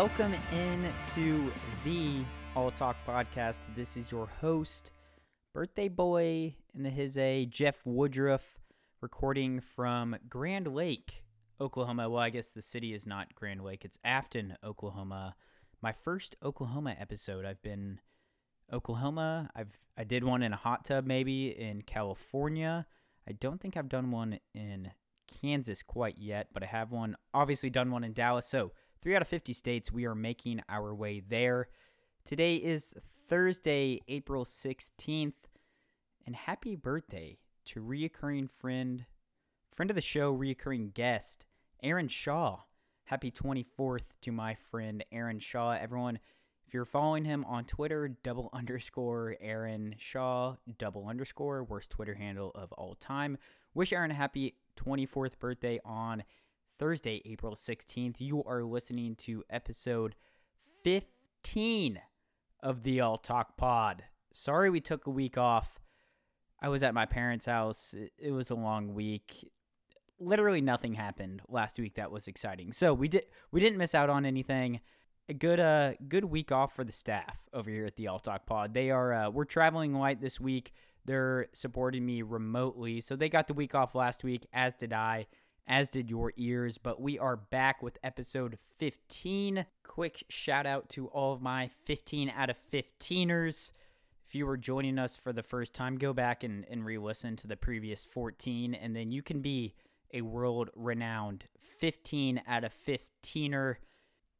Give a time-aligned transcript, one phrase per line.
[0.00, 1.52] welcome in to
[1.84, 2.24] the
[2.56, 3.58] All Talk podcast.
[3.76, 4.92] This is your host,
[5.52, 8.58] birthday boy in the his a Jeff Woodruff,
[9.02, 11.22] recording from Grand Lake,
[11.60, 12.08] Oklahoma.
[12.08, 15.36] Well, I guess the city is not Grand Lake; it's Afton, Oklahoma.
[15.82, 17.44] My first Oklahoma episode.
[17.44, 18.00] I've been
[18.72, 19.50] Oklahoma.
[19.54, 22.86] I've I did one in a hot tub, maybe in California.
[23.28, 24.92] I don't think I've done one in
[25.42, 27.16] Kansas quite yet, but I have one.
[27.34, 28.46] Obviously, done one in Dallas.
[28.46, 31.68] So three out of 50 states, we are making our way there.
[32.24, 32.92] Today is
[33.28, 35.32] Thursday, April 16th,
[36.26, 39.06] and happy birthday to reoccurring friend,
[39.74, 41.46] friend of the show, reoccurring guest,
[41.82, 42.58] Aaron Shaw.
[43.04, 45.72] Happy 24th to my friend Aaron Shaw.
[45.72, 46.18] Everyone,
[46.66, 52.52] if you're following him on Twitter, double underscore Aaron Shaw, double underscore, worst Twitter handle
[52.54, 53.38] of all time.
[53.72, 56.22] Wish Aaron a happy 24th birthday on
[56.80, 58.14] Thursday, April 16th.
[58.20, 60.14] You are listening to episode
[60.82, 62.00] 15
[62.62, 64.04] of the All Talk Pod.
[64.32, 65.78] Sorry we took a week off.
[66.58, 67.94] I was at my parents' house.
[68.16, 69.46] It was a long week.
[70.18, 72.72] Literally nothing happened last week that was exciting.
[72.72, 74.80] So we did we didn't miss out on anything.
[75.28, 78.46] A good uh good week off for the staff over here at the All Talk
[78.46, 78.72] Pod.
[78.72, 80.72] They are uh, we're traveling light this week.
[81.04, 83.02] They're supporting me remotely.
[83.02, 85.26] So they got the week off last week, as did I,
[85.70, 86.76] as did your ears.
[86.76, 89.64] But we are back with episode 15.
[89.84, 93.70] Quick shout out to all of my 15 out of 15ers.
[94.26, 97.36] If you were joining us for the first time, go back and, and re listen
[97.36, 99.74] to the previous 14, and then you can be
[100.12, 101.44] a world renowned
[101.78, 103.76] 15 out of 15er.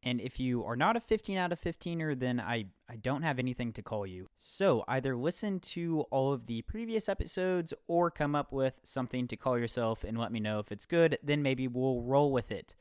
[0.03, 3.39] And if you are not a 15 out of 15er, then I, I don't have
[3.39, 4.29] anything to call you.
[4.37, 9.37] So either listen to all of the previous episodes or come up with something to
[9.37, 11.19] call yourself and let me know if it's good.
[11.23, 12.75] Then maybe we'll roll with it.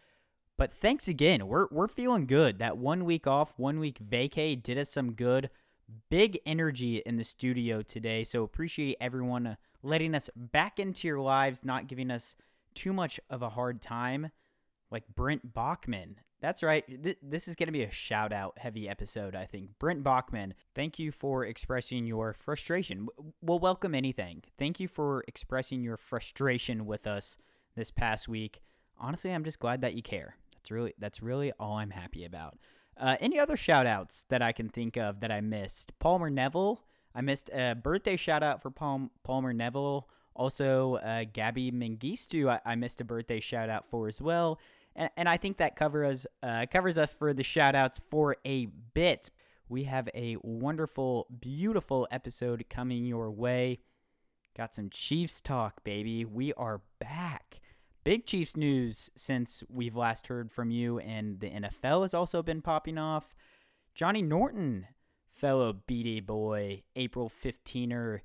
[0.58, 1.48] But thanks again.
[1.48, 2.60] We're, we're feeling good.
[2.60, 5.50] That one week off, one week vacay did us some good.
[6.10, 8.24] Big energy in the studio today.
[8.24, 12.36] So appreciate everyone uh, letting us back into your lives, not giving us
[12.76, 14.32] too much of a hard time.
[14.92, 16.86] Like Brent Bachman that's right.
[17.22, 19.78] This is going to be a shout out heavy episode, I think.
[19.78, 23.08] Brent Bachman, thank you for expressing your frustration.
[23.42, 24.44] We'll welcome anything.
[24.58, 27.38] Thank you for expressing your frustration with us
[27.76, 28.62] this past week.
[28.98, 30.36] Honestly, I'm just glad that you care.
[30.56, 32.58] That's really that's really all I'm happy about.
[32.98, 35.98] Uh, any other shout outs that I can think of that I missed?
[36.00, 36.82] Palmer Neville.
[37.14, 40.08] I missed a birthday shout out for Palm, Palmer Neville.
[40.36, 44.60] Also, uh, Gabby Mengistu, I, I missed a birthday shout out for as well
[44.96, 48.68] and, and I think that covers uh, covers us for the shout outs for a
[48.94, 49.30] bit.
[49.68, 53.80] We have a wonderful, beautiful episode coming your way.
[54.58, 56.26] Got some Chiefs talk, baby.
[56.26, 57.60] We are back.
[58.04, 62.62] Big Chiefs news since we've last heard from you, and the NFL has also been
[62.62, 63.36] popping off.
[63.94, 64.88] Johnnie Norton,
[65.32, 68.22] fellow BD boy, April 15er,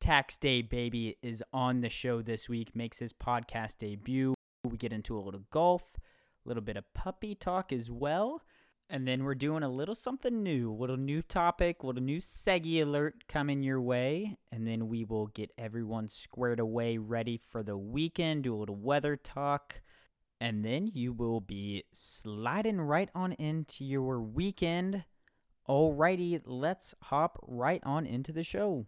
[0.00, 4.34] tax day baby, is on the show this week, makes his podcast debut.
[4.78, 8.42] Get into a little golf, a little bit of puppy talk as well.
[8.90, 12.20] And then we're doing a little something new, a little new topic, a little new
[12.20, 14.38] Seggy alert coming your way.
[14.50, 18.76] And then we will get everyone squared away, ready for the weekend, do a little
[18.76, 19.82] weather talk.
[20.40, 25.04] And then you will be sliding right on into your weekend.
[25.68, 28.86] Alrighty, let's hop right on into the show.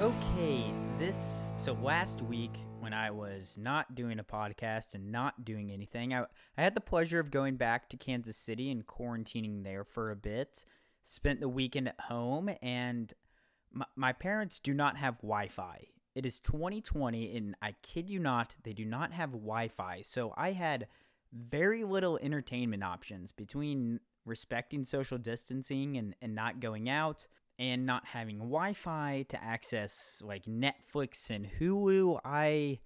[0.00, 0.74] Okay,
[1.06, 6.14] this so last week when I was not doing a podcast and not doing anything,
[6.14, 6.24] I
[6.56, 10.16] I had the pleasure of going back to Kansas City and quarantining there for a
[10.16, 10.64] bit.
[11.02, 13.12] Spent the weekend at home and
[13.70, 15.88] my, my parents do not have Wi-Fi.
[16.14, 20.00] It is 2020 and I kid you not, they do not have Wi-Fi.
[20.02, 20.86] So I had
[21.34, 27.26] very little entertainment options between respecting social distancing and, and not going out
[27.58, 32.80] and not having Wi-Fi to access like Netflix and Hulu, I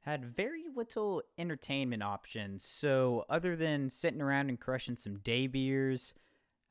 [0.00, 2.64] had very little entertainment options.
[2.64, 6.14] So other than sitting around and crushing some day beers,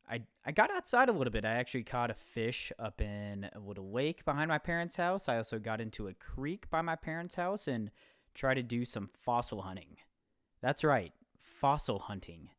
[0.10, 1.46] I I got outside a little bit.
[1.46, 5.28] I actually caught a fish up in a little lake behind my parents' house.
[5.28, 7.92] I also got into a creek by my parents' house and
[8.34, 9.98] tried to do some fossil hunting.
[10.62, 12.50] That's right, fossil hunting.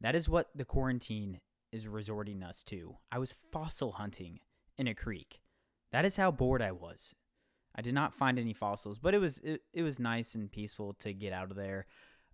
[0.00, 1.40] That is what the quarantine
[1.72, 2.96] is resorting us to.
[3.10, 4.40] I was fossil hunting
[4.78, 5.40] in a creek.
[5.92, 7.14] That is how bored I was.
[7.74, 10.94] I did not find any fossils, but it was it, it was nice and peaceful
[11.00, 11.86] to get out of there.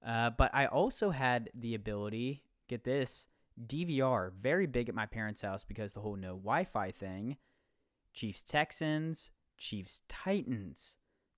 [0.07, 3.27] Uh, but I also had the ability, get this,
[3.65, 7.37] DVR, very big at my parents' house because the whole no Wi-Fi thing.
[8.15, 10.97] Chiefs Texans, Chiefs Titans.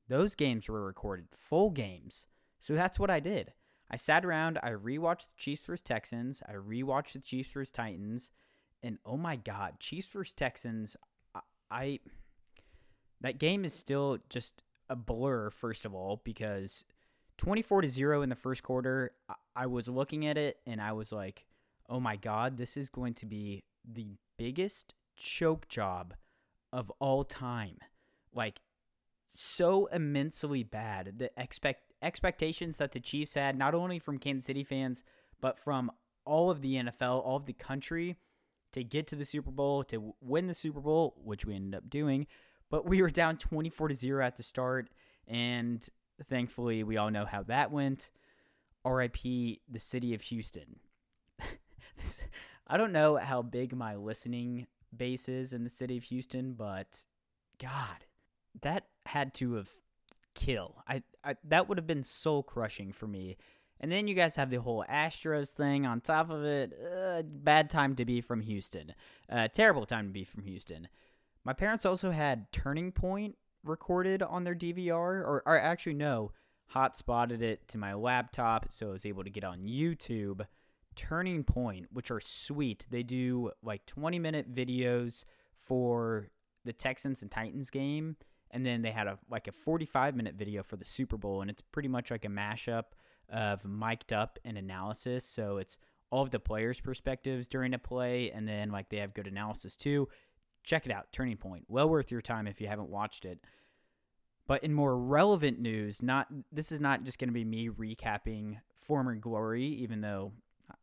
[0.08, 2.26] Those games were recorded, full games.
[2.58, 3.52] So that's what I did.
[3.94, 5.80] I sat around, I rewatched the Chiefs vs.
[5.80, 7.70] Texans, I rewatched the Chiefs vs.
[7.70, 8.32] Titans,
[8.82, 10.32] and oh my god, Chiefs vs.
[10.34, 10.96] Texans,
[11.32, 12.00] I, I
[13.20, 16.84] that game is still just a blur first of all because
[17.38, 20.90] 24 to 0 in the first quarter, I, I was looking at it and I
[20.90, 21.46] was like,
[21.88, 26.14] "Oh my god, this is going to be the biggest choke job
[26.72, 27.78] of all time."
[28.34, 28.58] Like
[29.30, 31.20] so immensely bad.
[31.20, 35.02] The expect expectations that the Chiefs had, not only from Kansas City fans,
[35.40, 35.90] but from
[36.24, 38.16] all of the NFL, all of the country,
[38.72, 41.88] to get to the Super Bowl, to win the Super Bowl, which we ended up
[41.88, 42.26] doing.
[42.70, 44.90] But we were down 24 to 0 at the start,
[45.28, 45.86] and
[46.24, 48.10] thankfully, we all know how that went.
[48.84, 50.80] RIP, the city of Houston.
[52.66, 57.04] I don't know how big my listening base is in the city of Houston, but
[57.60, 58.06] God,
[58.62, 59.70] that had to have
[60.34, 60.82] kill.
[60.86, 63.36] I, I that would have been soul crushing for me.
[63.80, 66.72] And then you guys have the whole Astros thing on top of it.
[66.72, 68.94] Uh, bad time to be from Houston.
[69.30, 70.88] Uh, terrible time to be from Houston.
[71.44, 76.32] My parents also had Turning Point recorded on their DVR, or, or actually no,
[76.68, 80.46] hot spotted it to my laptop, so I was able to get on YouTube.
[80.96, 82.86] Turning Point, which are sweet.
[82.90, 85.24] They do like 20 minute videos
[85.56, 86.28] for
[86.64, 88.16] the Texans and Titans game
[88.54, 91.50] and then they had a like a 45 minute video for the Super Bowl, and
[91.50, 92.84] it's pretty much like a mashup
[93.28, 95.26] of mic'd up and analysis.
[95.26, 95.76] So it's
[96.10, 99.76] all of the players' perspectives during a play, and then like they have good analysis
[99.76, 100.08] too.
[100.62, 101.64] Check it out, Turning Point.
[101.68, 103.40] Well worth your time if you haven't watched it.
[104.46, 108.60] But in more relevant news, not this is not just going to be me recapping
[108.76, 110.32] former glory, even though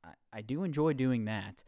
[0.04, 1.64] I, I do enjoy doing that.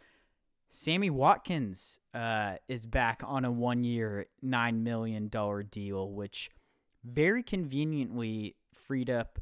[0.76, 6.50] Sammy Watkins uh, is back on a one-year, nine million dollar deal, which
[7.04, 9.38] very conveniently freed up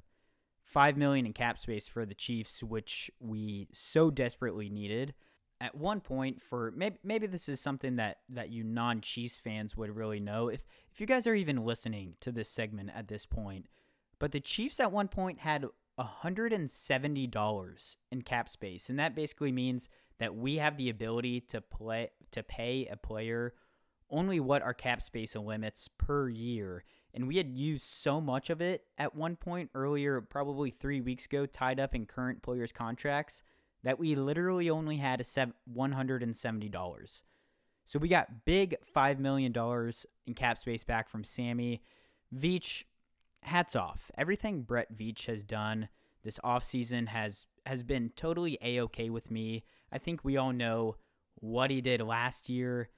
[0.65, 5.13] 5 million in cap space for the Chiefs, which we so desperately needed.
[5.61, 9.95] At one point, for maybe maybe this is something that that you non-Chiefs fans would
[9.95, 13.67] really know if if you guys are even listening to this segment at this point.
[14.19, 15.65] But the Chiefs at one point had
[15.97, 19.87] $170 in cap space, and that basically means
[20.21, 23.55] that we have the ability to play to pay a player
[24.11, 26.83] only what our cap space limits per year.
[27.13, 31.25] And we had used so much of it at one point earlier, probably three weeks
[31.25, 33.41] ago, tied up in current players' contracts,
[33.83, 37.21] that we literally only had a $170.
[37.85, 39.53] So we got big $5 million
[40.27, 41.81] in cap space back from Sammy.
[42.33, 42.83] Veach,
[43.41, 44.11] hats off.
[44.15, 45.89] Everything Brett Veach has done
[46.23, 49.63] this offseason has has been totally a-okay with me.
[49.91, 50.95] I think we all know
[51.35, 52.89] what he did last year.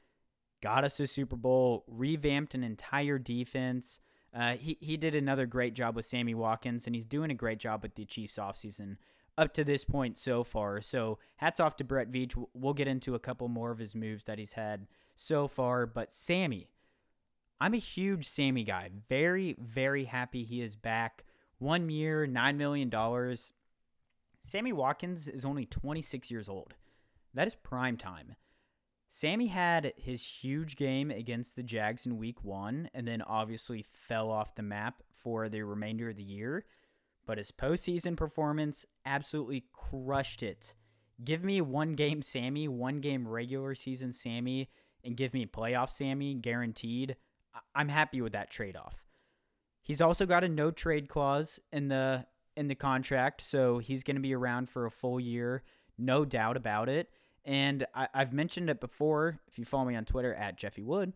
[0.62, 4.00] Got us a Super Bowl, revamped an entire defense.
[4.34, 7.60] Uh, he, he did another great job with Sammy Watkins, and he's doing a great
[7.60, 8.98] job with the Chiefs offseason
[9.38, 10.82] up to this point so far.
[10.82, 12.42] So hats off to Brett Veach.
[12.54, 15.86] We'll get into a couple more of his moves that he's had so far.
[15.86, 16.70] But Sammy,
[17.60, 18.90] I'm a huge Sammy guy.
[19.10, 21.24] Very, very happy he is back.
[21.60, 22.90] One year, $9 million.
[24.44, 26.74] Sammy Watkins is only 26 years old.
[27.34, 28.36] That is prime time.
[29.10, 34.30] Sammy had his huge game against the Jags in week one, and then obviously fell
[34.30, 36.66] off the map for the remainder of the year.
[37.26, 40.74] But his postseason performance absolutely crushed it.
[41.24, 44.70] Give me one game Sammy, one game regular season Sammy,
[45.04, 47.16] and give me playoff Sammy guaranteed.
[47.74, 49.04] I'm happy with that trade off.
[49.84, 54.16] He's also got a no trade clause in the in the contract, so he's going
[54.16, 55.64] to be around for a full year,
[55.98, 57.10] no doubt about it.
[57.46, 59.40] And I, have mentioned it before.
[59.48, 61.14] If you follow me on Twitter at Jeffy Wood,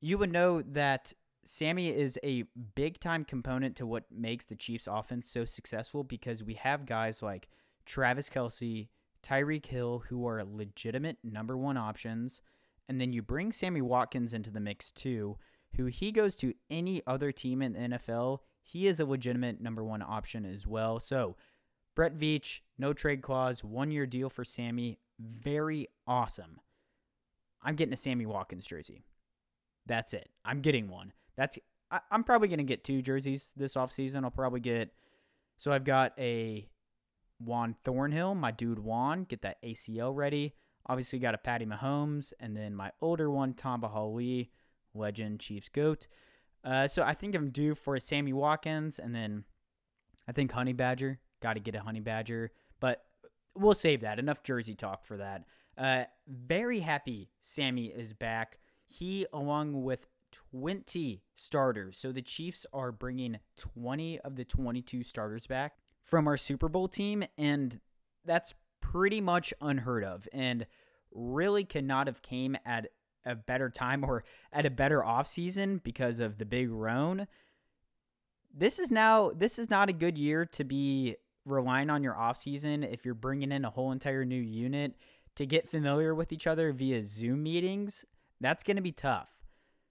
[0.00, 1.12] you would know that
[1.44, 6.44] Sammy is a big time component to what makes the Chiefs offense so successful because
[6.44, 7.48] we have guys like
[7.84, 8.88] Travis Kelce,
[9.22, 12.40] Tyreek Hill, who are legitimate number one options.
[12.88, 15.38] And then you bring Sammy Watkins into the mix too,
[15.76, 19.84] who he goes to any other team in the NFL, he is a legitimate number
[19.84, 20.98] one option as well.
[20.98, 21.36] So,
[21.94, 24.98] Brett Veach, no trade clause, one year deal for Sammy.
[25.20, 26.60] Very awesome.
[27.62, 29.04] I'm getting a Sammy Watkins jersey.
[29.86, 30.28] That's it.
[30.44, 31.12] I'm getting one.
[31.36, 31.58] That's
[31.90, 34.24] I, am probably gonna get two jerseys this offseason.
[34.24, 34.90] I'll probably get
[35.58, 36.68] so I've got a
[37.38, 40.54] Juan Thornhill, my dude Juan, get that ACL ready.
[40.86, 44.50] Obviously got a Patty Mahomes, and then my older one, Tamba Hali,
[44.94, 46.06] legend, Chiefs GOAT.
[46.64, 49.44] Uh, so I think I'm due for a Sammy Watkins, and then
[50.26, 51.20] I think Honey Badger.
[51.40, 53.04] Got to get a Honey Badger, but
[53.54, 54.18] we'll save that.
[54.18, 55.44] Enough Jersey talk for that.
[55.76, 58.58] Uh, very happy Sammy is back.
[58.86, 60.06] He, along with
[60.52, 66.36] 20 starters, so the Chiefs are bringing 20 of the 22 starters back from our
[66.36, 67.80] Super Bowl team, and
[68.24, 70.66] that's pretty much unheard of and
[71.12, 72.88] really cannot have came at
[73.24, 77.26] a better time or at a better offseason because of the big roan.
[78.52, 82.90] This is now this is not a good year to be relying on your offseason
[82.90, 84.94] if you're bringing in a whole entire new unit
[85.34, 88.04] to get familiar with each other via Zoom meetings.
[88.40, 89.30] That's going to be tough.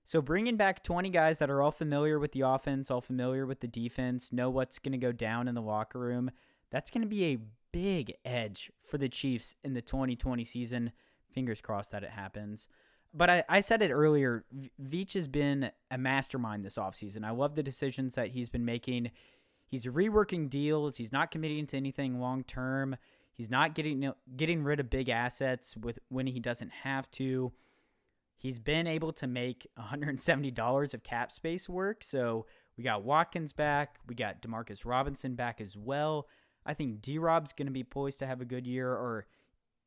[0.06, 3.62] So bringing back 20 guys that are all familiar with the offense, all familiar with
[3.62, 6.32] the defense, know what's going to go down in the locker room,
[6.70, 7.40] that's going to be a
[7.72, 10.92] big edge for the Chiefs in the 2020 season.
[11.32, 12.68] Fingers crossed that it happens.
[13.14, 14.44] But I, I said it earlier,
[14.82, 17.24] Veach has been a mastermind this offseason.
[17.24, 19.12] I love the decisions that he's been making.
[19.68, 20.98] He's reworking deals.
[20.98, 22.96] He's not committing to anything long term.
[23.34, 27.52] He's not getting getting rid of big assets with when he doesn't have to.
[28.38, 32.04] He's been able to make $170 of cap space work.
[32.04, 32.46] So
[32.78, 34.00] we got Watkins back.
[34.08, 36.28] We got Demarcus Robinson back as well.
[36.66, 39.28] I think D Rob's going to be poised to have a good year, or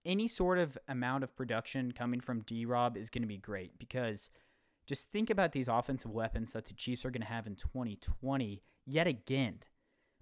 [0.06, 3.78] any sort of amount of production coming from D Rob is going to be great
[3.78, 4.30] because
[4.86, 8.62] just think about these offensive weapons that the Chiefs are going to have in 2020
[8.86, 9.58] yet again.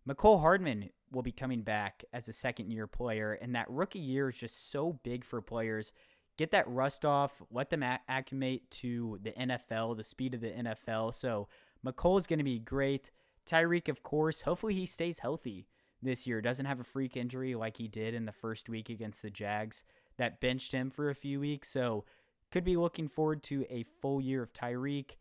[0.08, 4.28] Mecole Hardman will be coming back as a second year player, and that rookie year
[4.28, 5.92] is just so big for players
[6.36, 11.14] get that rust off, let them acclimate to the NFL, the speed of the NFL.
[11.14, 11.48] So
[11.84, 13.10] Mecole is going to be great.
[13.46, 15.66] Tyreek, of course, hopefully he stays healthy
[16.04, 19.22] this year, doesn't have a freak injury like he did in the first week against
[19.22, 19.82] the Jags
[20.16, 21.68] that benched him for a few weeks.
[21.68, 22.04] So
[22.50, 25.16] could be looking forward to a full year of Tyreek.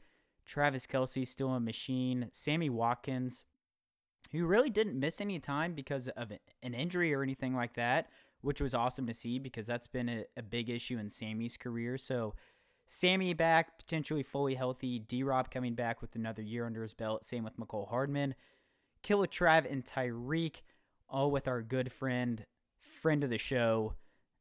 [0.45, 2.29] Travis Kelce still a machine.
[2.31, 3.45] Sammy Watkins,
[4.31, 8.09] who really didn't miss any time because of an injury or anything like that,
[8.41, 11.97] which was awesome to see because that's been a, a big issue in Sammy's career.
[11.97, 12.35] So,
[12.85, 14.99] Sammy back, potentially fully healthy.
[14.99, 17.23] D Rob coming back with another year under his belt.
[17.23, 18.35] Same with Mecole Hardman.
[19.01, 20.61] Killer Trav and Tyreek,
[21.09, 22.45] all with our good friend,
[22.79, 23.95] friend of the show.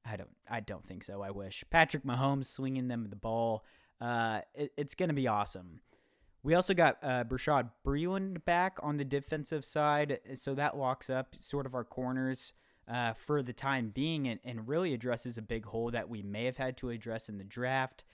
[0.05, 1.23] I don't, I don't think so.
[1.23, 3.65] I wish Patrick Mahomes swinging them the ball.
[4.01, 5.81] Uh, it, it's gonna be awesome.
[6.43, 11.37] We also got uh, Bashaud Breeland back on the defensive side, so that locks up
[11.39, 12.53] sort of our corners
[12.89, 16.45] uh, for the time being and, and, really addresses a big hole that we may
[16.47, 18.05] have had to address in the draft.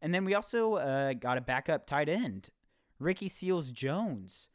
[0.00, 2.50] And then we also uh, got a backup tight end,
[3.00, 4.48] Ricky Seals Jones,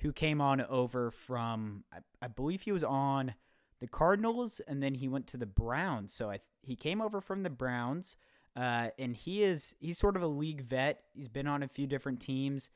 [0.00, 3.34] who came on over from, I, I, believe he was on
[3.80, 6.12] the Cardinals and then he went to the Browns.
[6.12, 8.16] So I, he came over from the Browns.
[8.56, 11.04] Uh, and he is he's sort of a league vet.
[11.14, 12.68] He's been on a few different teams.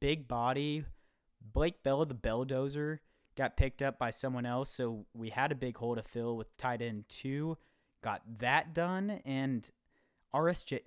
[0.00, 0.84] Big body.
[1.40, 2.98] Blake Bell, the Belldozer,
[3.36, 4.70] got picked up by someone else.
[4.70, 7.56] So we had a big hole to fill with tight end two.
[8.02, 9.20] Got that done.
[9.24, 9.70] And
[10.34, 10.80] RSJ,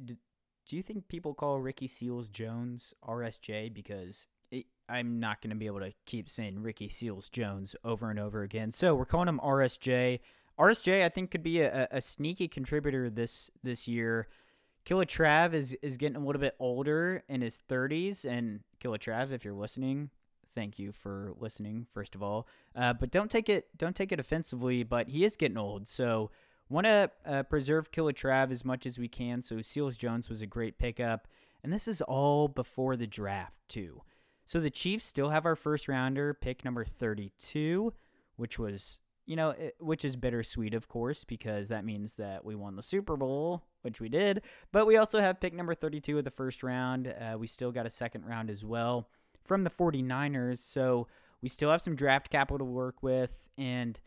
[0.65, 3.73] do you think people call Ricky Seals Jones RSJ?
[3.73, 4.27] Because
[4.89, 8.43] I'm not going to be able to keep saying Ricky Seals Jones over and over
[8.43, 8.72] again.
[8.72, 10.19] So we're calling him RSJ.
[10.60, 14.27] RSJ, I think, could be a, a sneaky contributor this this year.
[14.86, 18.25] Killer Trav is, is getting a little bit older in his 30s.
[18.25, 20.10] And Killer Trav, if you're listening,
[20.53, 22.48] thank you for listening first of all.
[22.75, 24.83] Uh, but don't take it don't take it offensively.
[24.83, 26.31] But he is getting old, so
[26.69, 29.41] want to uh, preserve Killer Trav as much as we can.
[29.41, 31.27] So Seals Jones was a great pickup,
[31.63, 34.01] and this is all before the draft too.
[34.53, 37.91] So the Chiefs still have our first rounder, pick number 32,
[38.36, 42.53] which was you know, it, which is bittersweet, of course, because that means that we
[42.53, 44.43] won the Super Bowl, which we did.
[44.72, 47.07] But we also have pick number 32 of the first round.
[47.07, 49.10] Uh, we still got a second round as well
[49.43, 50.60] from the 49ers.
[50.60, 51.07] So
[51.41, 53.50] we still have some draft capital to work with.
[53.57, 54.00] And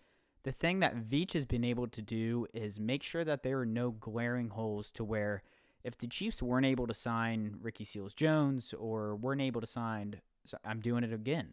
[0.45, 3.67] the thing that Veach has been able to do is make sure that there are
[3.67, 5.43] no glaring holes to where
[5.83, 10.21] if the Chiefs weren't able to sign Ricky Seals Jones or weren't able to sign,
[10.65, 11.49] I'm doing it again,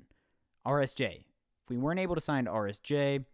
[0.66, 1.26] RSJ.
[1.64, 3.26] If we weren't able to sign RSJ,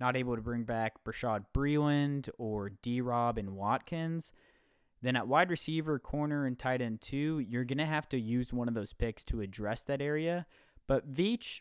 [0.00, 4.32] not able to bring back Bashaud Breeland or D Rob and Watkins,
[5.02, 8.52] then at wide receiver, corner, and tight end two, you're going to have to use
[8.52, 10.46] one of those picks to address that area.
[10.86, 11.60] But Veach,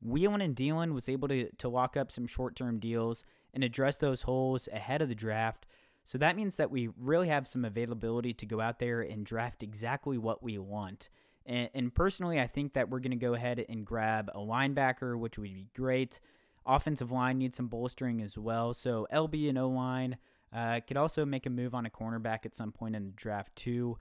[0.00, 3.96] wheeling and dealing, was able to, to lock up some short term deals and address
[3.96, 5.66] those holes ahead of the draft.
[6.04, 9.62] So that means that we really have some availability to go out there and draft
[9.62, 11.08] exactly what we want.
[11.46, 15.18] And, and personally, I think that we're going to go ahead and grab a linebacker,
[15.18, 16.20] which would be great.
[16.64, 18.72] Offensive line needs some bolstering as well.
[18.74, 20.16] So LB and O line
[20.52, 23.56] uh, could also make a move on a cornerback at some point in the draft
[23.56, 23.98] too,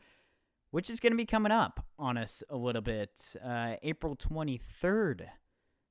[0.69, 3.36] which is going to be coming up on us a little bit.
[3.43, 5.27] Uh, April 23rd.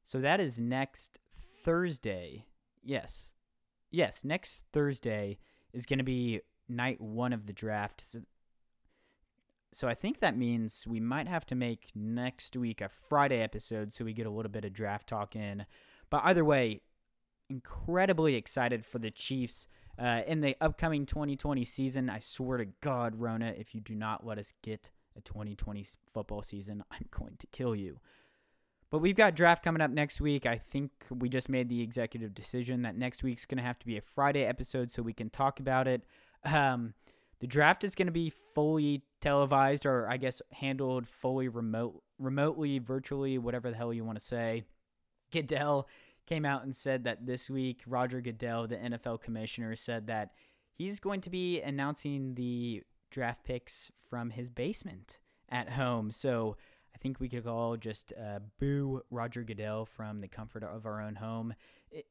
[0.04, 2.46] So that is next Thursday.
[2.82, 3.32] Yes.
[3.90, 5.38] Yes, next Thursday
[5.72, 8.04] is going to be night one of the draft.
[9.72, 13.92] So, I think that means we might have to make next week a Friday episode
[13.92, 15.66] so we get a little bit of draft talk in.
[16.10, 16.80] But either way,
[17.48, 19.66] incredibly excited for the Chiefs
[19.98, 22.08] uh, in the upcoming 2020 season.
[22.08, 26.42] I swear to God, Rona, if you do not let us get a 2020 football
[26.42, 27.98] season, I'm going to kill you.
[28.90, 30.46] But we've got draft coming up next week.
[30.46, 33.86] I think we just made the executive decision that next week's going to have to
[33.86, 36.02] be a Friday episode so we can talk about it.
[36.44, 36.94] Um,
[37.40, 42.78] the draft is going to be fully televised, or I guess handled fully remote, remotely,
[42.78, 44.64] virtually, whatever the hell you want to say.
[45.32, 45.88] Goodell
[46.26, 50.30] came out and said that this week, Roger Goodell, the NFL commissioner, said that
[50.74, 55.18] he's going to be announcing the draft picks from his basement
[55.48, 56.10] at home.
[56.10, 56.56] So
[56.94, 61.00] I think we could all just uh, boo Roger Goodell from the comfort of our
[61.00, 61.54] own home.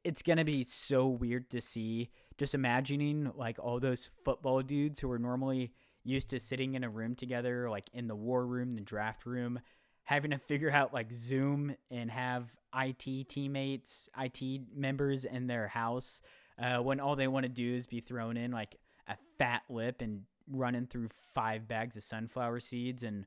[0.04, 2.10] It's going to be so weird to see.
[2.38, 6.90] Just imagining like all those football dudes who are normally used to sitting in a
[6.90, 9.60] room together, like in the war room, the draft room,
[10.04, 16.22] having to figure out like Zoom and have IT teammates, IT members in their house
[16.60, 20.02] uh, when all they want to do is be thrown in like a fat lip
[20.02, 23.26] and running through five bags of sunflower seeds and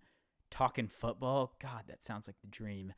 [0.52, 1.54] talking football.
[1.60, 2.92] God, that sounds like the dream.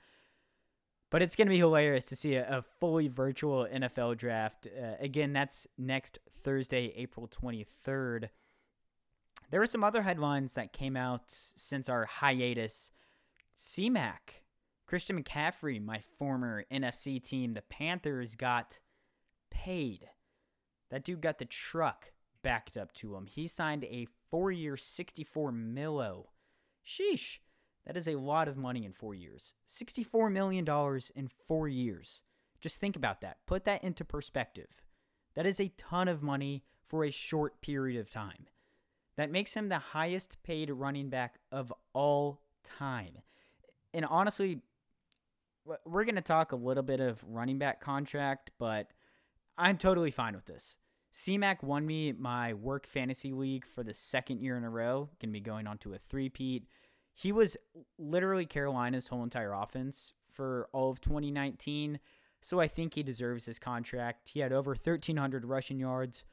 [1.11, 4.66] But it's going to be hilarious to see a, a fully virtual NFL draft.
[4.66, 8.28] Uh, again, that's next Thursday, April 23rd.
[9.50, 12.90] There were some other headlines that came out since our hiatus.
[13.56, 14.42] CMAC,
[14.87, 18.80] Christian McCaffrey, my former NFC team, the Panthers got
[19.50, 20.08] paid.
[20.90, 23.26] That dude got the truck backed up to him.
[23.26, 26.30] He signed a four year, 64 milo.
[26.87, 27.38] Sheesh.
[27.86, 29.54] That is a lot of money in four years.
[29.68, 30.66] $64 million
[31.14, 32.22] in four years.
[32.60, 33.38] Just think about that.
[33.46, 34.82] Put that into perspective.
[35.34, 38.46] That is a ton of money for a short period of time.
[39.16, 43.18] That makes him the highest paid running back of all time.
[43.92, 44.60] And honestly,
[45.84, 48.88] we're going to talk a little bit of running back contract, but
[49.56, 50.76] I'm totally fine with this.
[51.14, 55.10] CMAC won me my work fantasy league for the second year in a row.
[55.20, 56.66] Going to be going on to a three-peat.
[57.14, 57.56] He was
[57.98, 62.00] literally Carolina's whole entire offense for all of 2019.
[62.40, 64.30] So I think he deserves his contract.
[64.30, 66.24] He had over 1,300 rushing yards,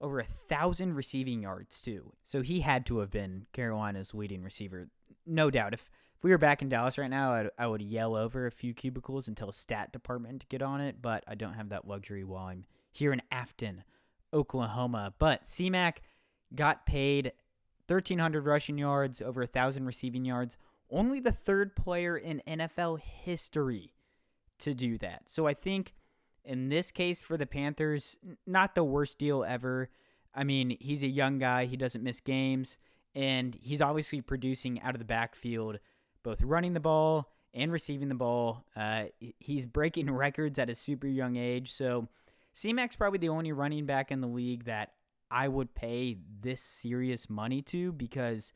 [0.00, 2.12] over a thousand receiving yards too.
[2.22, 4.88] So he had to have been Carolina's leading receiver,
[5.26, 5.74] no doubt.
[5.74, 8.50] If if we were back in Dallas right now, I'd, I would yell over a
[8.50, 11.00] few cubicles and tell stat department to get on it.
[11.00, 13.84] But I don't have that luxury while I'm here in Afton,
[14.34, 15.14] Oklahoma.
[15.20, 15.98] But CMAC
[16.52, 17.32] got paid
[17.88, 20.56] 1,300 rushing yards, over a thousand receiving yards.
[20.90, 23.94] Only the third player in NFL history
[24.58, 25.22] to do that.
[25.26, 25.94] So I think
[26.44, 29.90] in this case for the Panthers, not the worst deal ever.
[30.34, 32.78] I mean, he's a young guy, he doesn't miss games,
[33.14, 35.78] and he's obviously producing out of the backfield,
[36.22, 38.64] both running the ball and receiving the ball.
[38.76, 39.04] Uh,
[39.38, 41.72] he's breaking records at a super young age.
[41.72, 42.08] So
[42.54, 44.92] CMAC's probably the only running back in the league that
[45.30, 48.52] I would pay this serious money to because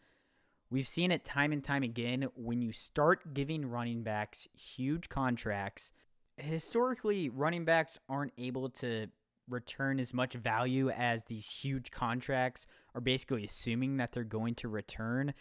[0.70, 5.92] we've seen it time and time again when you start giving running backs huge contracts
[6.36, 9.08] historically, running backs aren't able to
[9.48, 14.68] return as much value as these huge contracts are basically assuming that they're going to
[14.68, 15.34] return.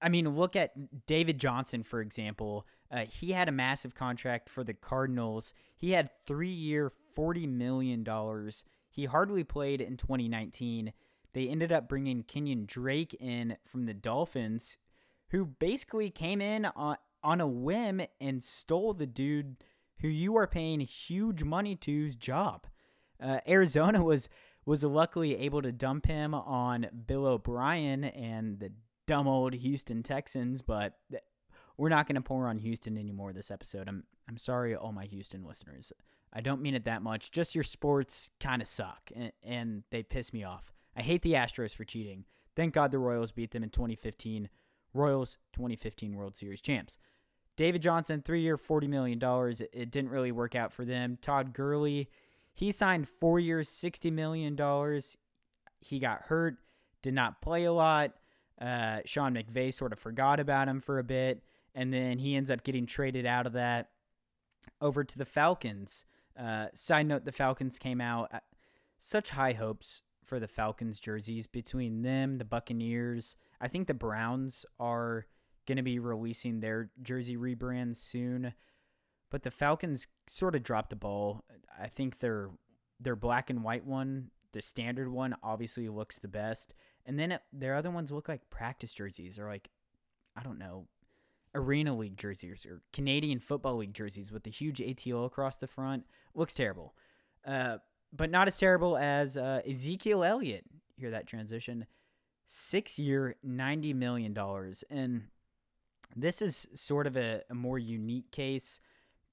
[0.00, 2.66] I mean, look at David Johnson, for example.
[2.90, 5.52] Uh, he had a massive contract for the Cardinals.
[5.76, 8.04] He had three year, $40 million.
[8.90, 10.92] He hardly played in 2019.
[11.32, 14.78] They ended up bringing Kenyon Drake in from the Dolphins,
[15.30, 19.56] who basically came in on, on a whim and stole the dude
[20.00, 22.66] who you are paying huge money to's job.
[23.20, 24.28] Uh, Arizona was
[24.64, 28.70] was luckily able to dump him on Bill O'Brien and the
[29.06, 30.98] dumb old Houston Texans, but
[31.78, 33.88] we're not going to pour on Houston anymore this episode.
[33.88, 35.92] I'm I'm sorry, all my Houston listeners.
[36.32, 37.30] I don't mean it that much.
[37.30, 40.72] Just your sports kind of suck, and, and they piss me off.
[40.96, 42.24] I hate the Astros for cheating.
[42.56, 44.48] Thank God the Royals beat them in 2015.
[44.94, 46.98] Royals 2015 World Series champs.
[47.56, 49.20] David Johnson, three year, $40 million.
[49.72, 51.18] It didn't really work out for them.
[51.20, 52.08] Todd Gurley,
[52.54, 54.56] he signed four years, $60 million.
[55.80, 56.56] He got hurt,
[57.02, 58.12] did not play a lot.
[58.60, 61.42] Uh, Sean McVay sort of forgot about him for a bit,
[61.74, 63.90] and then he ends up getting traded out of that
[64.80, 66.04] over to the Falcons.
[66.38, 68.40] Uh, side note: the Falcons came out uh,
[68.98, 73.36] such high hopes for the Falcons jerseys between them, the Buccaneers.
[73.60, 75.26] I think the Browns are
[75.66, 78.54] going to be releasing their jersey rebrand soon.
[79.30, 81.44] But the Falcons sort of dropped the ball.
[81.80, 82.50] I think their
[83.00, 86.74] their black and white one, the standard one, obviously looks the best.
[87.06, 89.68] And then it, their other ones look like practice jerseys or like
[90.36, 90.86] I don't know,
[91.54, 96.04] Arena League jerseys or Canadian Football League jerseys with the huge ATL across the front.
[96.34, 96.94] Looks terrible.
[97.46, 97.78] uh,
[98.12, 100.64] but not as terrible as uh, Ezekiel Elliott.
[100.96, 101.86] Hear that transition?
[102.46, 104.34] Six year, $90 million.
[104.90, 105.24] And
[106.16, 108.80] this is sort of a, a more unique case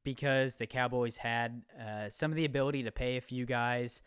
[0.04, 4.02] because the Cowboys had uh, some of the ability to pay a few guys,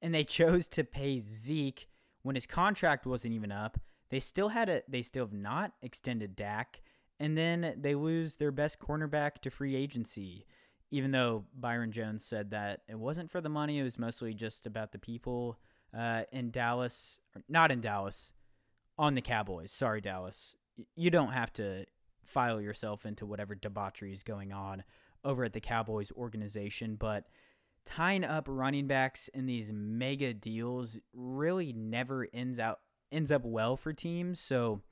[0.00, 1.86] and they chose to pay Zeke
[2.22, 3.78] when his contract wasn't even up.
[4.08, 6.80] They still had a, they still have not extended Dak,
[7.20, 10.46] and then they lose their best cornerback to free agency.
[10.90, 14.66] Even though Byron Jones said that it wasn't for the money, it was mostly just
[14.66, 15.58] about the people
[15.96, 18.32] uh, in Dallas, not in Dallas,
[18.98, 19.72] on the Cowboys.
[19.72, 20.56] Sorry, Dallas.
[20.94, 21.86] You don't have to
[22.24, 24.84] file yourself into whatever debauchery is going on
[25.24, 27.24] over at the Cowboys organization, but
[27.84, 32.80] tying up running backs in these mega deals really never ends out
[33.12, 34.40] ends up well for teams.
[34.40, 34.82] So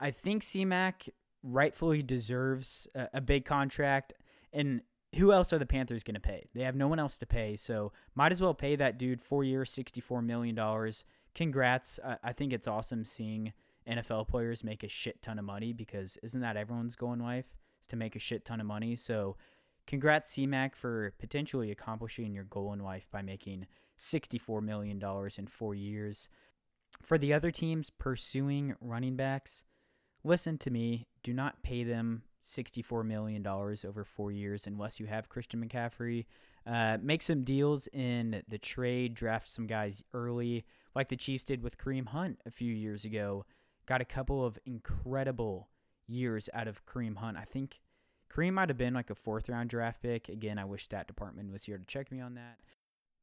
[0.00, 1.10] I think CMAC
[1.42, 4.12] rightfully deserves a, a big contract.
[4.52, 4.82] And
[5.16, 6.48] who else are the Panthers going to pay?
[6.54, 9.44] They have no one else to pay, so might as well pay that dude four
[9.44, 11.04] years, sixty-four million dollars.
[11.34, 12.00] Congrats!
[12.04, 13.52] I, I think it's awesome seeing
[13.88, 17.56] NFL players make a shit ton of money because isn't that everyone's goal in life?
[17.80, 18.94] Is to make a shit ton of money.
[18.94, 19.36] So,
[19.86, 25.46] congrats CMAC for potentially accomplishing your goal in life by making sixty-four million dollars in
[25.46, 26.28] four years.
[27.02, 29.64] For the other teams pursuing running backs,
[30.24, 31.06] listen to me.
[31.22, 36.26] Do not pay them $64 million over four years unless you have Christian McCaffrey.
[36.66, 41.62] Uh, make some deals in the trade, draft some guys early, like the Chiefs did
[41.62, 43.44] with Kareem Hunt a few years ago.
[43.86, 45.68] Got a couple of incredible
[46.06, 47.36] years out of Kareem Hunt.
[47.36, 47.80] I think
[48.32, 50.28] Kareem might have been like a fourth round draft pick.
[50.28, 52.58] Again, I wish that department was here to check me on that.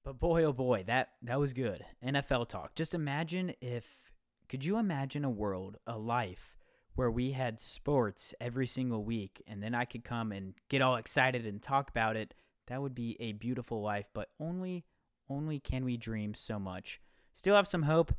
[0.03, 1.85] But boy, oh boy, that that was good.
[2.05, 2.75] NFL talk.
[2.75, 4.12] Just imagine if
[4.47, 6.58] could you imagine a world, a life
[6.99, 10.97] where we had sports every single week and then I could come and get all
[10.97, 12.33] excited and talk about it?
[12.67, 14.83] That would be a beautiful life, but only
[15.29, 16.99] only can we dream so much.
[17.33, 18.13] Still have some hope.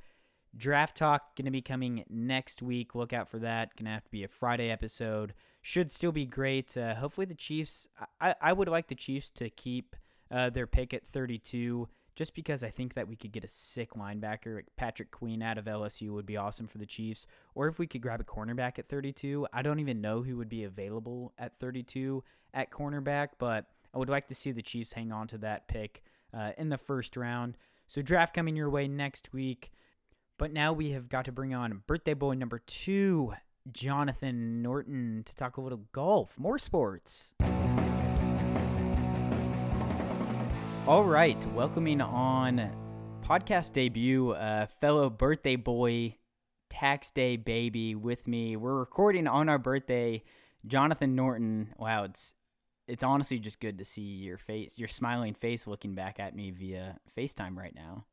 [0.57, 2.95] Draft talk going to be coming next week.
[2.95, 3.77] Look out for that.
[3.77, 5.35] Going to have to be a Friday episode.
[5.61, 6.75] Should still be great.
[6.75, 7.87] Uh, hopefully the Chiefs.
[8.19, 9.95] I, I would like the Chiefs to keep
[10.31, 13.95] uh, their pick at 32, just because I think that we could get a sick
[13.95, 14.63] linebacker.
[14.77, 17.27] Patrick Queen out of LSU would be awesome for the Chiefs.
[17.55, 20.49] Or if we could grab a cornerback at 32, I don't even know who would
[20.49, 22.23] be available at 32
[22.55, 26.03] at cornerback, but I would like to see the Chiefs hang on to that pick
[26.35, 27.57] uh, in the first round.
[27.89, 29.73] So, draft coming your way next week.
[30.39, 33.35] But now we have got to bring on birthday boy number two,
[33.71, 37.35] Jonathan Norton, to talk a little golf, more sports.
[40.87, 42.71] All right, welcoming on
[43.23, 46.17] podcast debut, uh, fellow birthday boy,
[46.69, 48.57] tax day baby with me.
[48.57, 50.25] We're recording on our birthday.
[50.67, 51.75] Jonathan Norton.
[51.79, 52.35] Wow, it's
[52.89, 56.51] it's honestly just good to see your face, your smiling face, looking back at me
[56.51, 58.07] via FaceTime right now.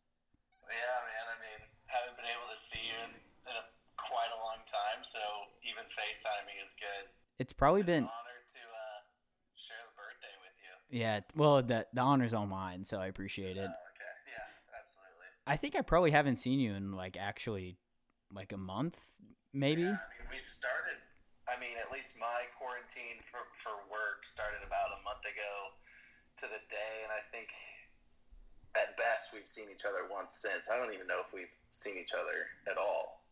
[0.69, 1.25] Yeah, man.
[1.33, 3.11] I mean, haven't been able to see you in,
[3.49, 3.65] in a,
[3.97, 5.19] quite a long time, so
[5.63, 7.09] even FaceTiming is good.
[7.39, 8.99] It's probably It's been an honor to uh,
[9.57, 10.76] share the birthday with you.
[10.89, 11.21] Yeah.
[11.35, 13.69] Well, the the honor's all mine, so I appreciate it.
[13.69, 14.13] Oh, okay.
[14.27, 15.27] Yeah, absolutely.
[15.45, 17.77] I think I probably haven't seen you in like actually
[18.33, 18.97] like a month,
[19.53, 19.83] maybe.
[19.83, 20.97] Yeah, I mean, we started.
[21.47, 25.75] I mean, at least my quarantine for for work started about a month ago
[26.37, 27.49] to the day, and I think
[28.75, 30.69] at best we've seen each other once since.
[30.69, 33.23] I don't even know if we've seen each other at all.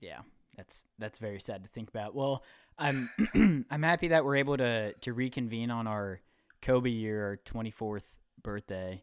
[0.00, 0.20] Yeah,
[0.56, 2.14] that's that's very sad to think about.
[2.14, 2.42] Well,
[2.78, 3.10] I'm
[3.70, 6.20] I'm happy that we're able to to reconvene on our
[6.62, 8.06] Kobe year, our 24th
[8.42, 9.02] birthday.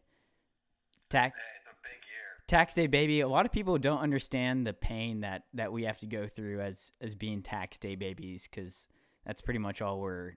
[1.08, 2.44] Tax Man, it's a big year.
[2.46, 3.20] tax day, baby.
[3.20, 6.60] A lot of people don't understand the pain that that we have to go through
[6.60, 8.88] as as being tax day babies, because
[9.26, 10.34] that's pretty much all we're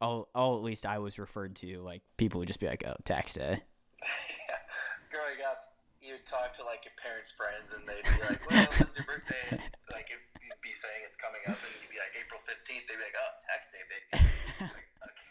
[0.00, 1.80] all all at least I was referred to.
[1.80, 3.62] Like people would just be like, "Oh, tax day."
[5.10, 8.96] Growing up, you'd talk to like your parents' friends, and they'd be like, "Well, when's
[8.96, 12.40] your birthday?" Like if you'd be saying it's coming up, and you'd be like April
[12.44, 12.88] fifteenth.
[12.88, 14.70] They'd be like, "Oh, tax day, baby."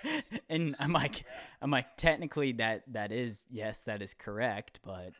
[0.49, 1.25] And I'm like,
[1.61, 5.11] I'm like, technically that that is yes, that is correct, but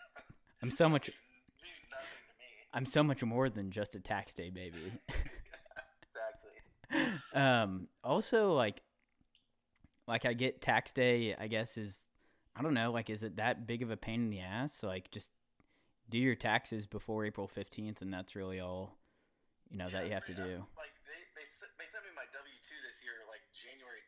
[0.63, 1.19] I'm so much Means,
[1.61, 2.45] means nothing to me.
[2.73, 4.91] I'm so much more than just a tax day baby.
[6.91, 7.19] Exactly.
[7.39, 8.81] um, also like,
[10.07, 11.35] like I get tax day.
[11.39, 12.05] I guess is
[12.55, 12.91] I don't know.
[12.91, 14.83] Like, is it that big of a pain in the ass?
[14.83, 15.31] Like, just
[16.09, 18.97] do your taxes before April fifteenth, and that's really all
[19.69, 20.41] you know that you have to do.
[20.77, 21.45] Like they, they,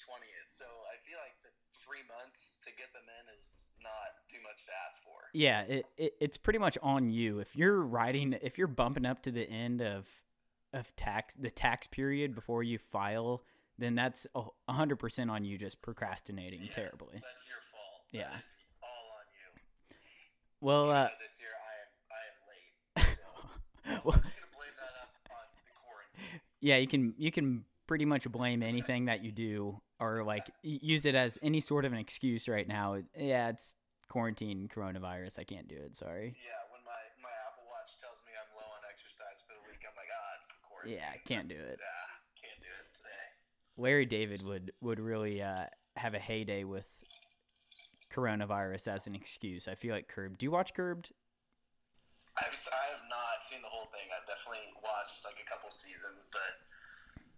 [0.06, 0.50] 20th.
[0.50, 1.36] So I feel like
[1.74, 5.20] three months to get them in is not too much to ask for.
[5.34, 7.40] Yeah, it, it it's pretty much on you.
[7.40, 10.08] If you're riding, if you're bumping up to the end of
[10.74, 13.44] of tax the tax period before you file,
[13.78, 14.28] then that's
[14.70, 17.14] hundred percent on you just procrastinating yeah, terribly.
[17.14, 18.02] That's your fault.
[18.12, 18.30] Yeah.
[18.84, 19.62] all on you.
[20.62, 23.18] Well, uh, this year I am I am late.
[23.84, 24.22] So well,
[26.62, 31.06] yeah, you can you can pretty much blame anything that you do or like use
[31.06, 32.98] it as any sort of an excuse right now.
[33.18, 33.76] Yeah, it's
[34.10, 35.40] quarantine, coronavirus.
[35.40, 35.96] I can't do it.
[35.96, 36.36] Sorry.
[36.44, 39.86] Yeah, when my, my Apple Watch tells me I'm low on exercise for the week,
[39.86, 40.98] I'm like, ah, it's the quarantine.
[40.98, 41.80] Yeah, can't do it.
[41.80, 42.12] Ah,
[42.42, 43.26] can't do it today.
[43.78, 46.90] Larry David would would really uh, have a heyday with
[48.12, 49.68] coronavirus as an excuse.
[49.68, 50.40] I feel like Curbed.
[50.40, 51.14] Do you watch Curbed?
[52.38, 54.10] I've, I have not seen the whole thing.
[54.12, 56.58] I've definitely watched like a couple seasons, but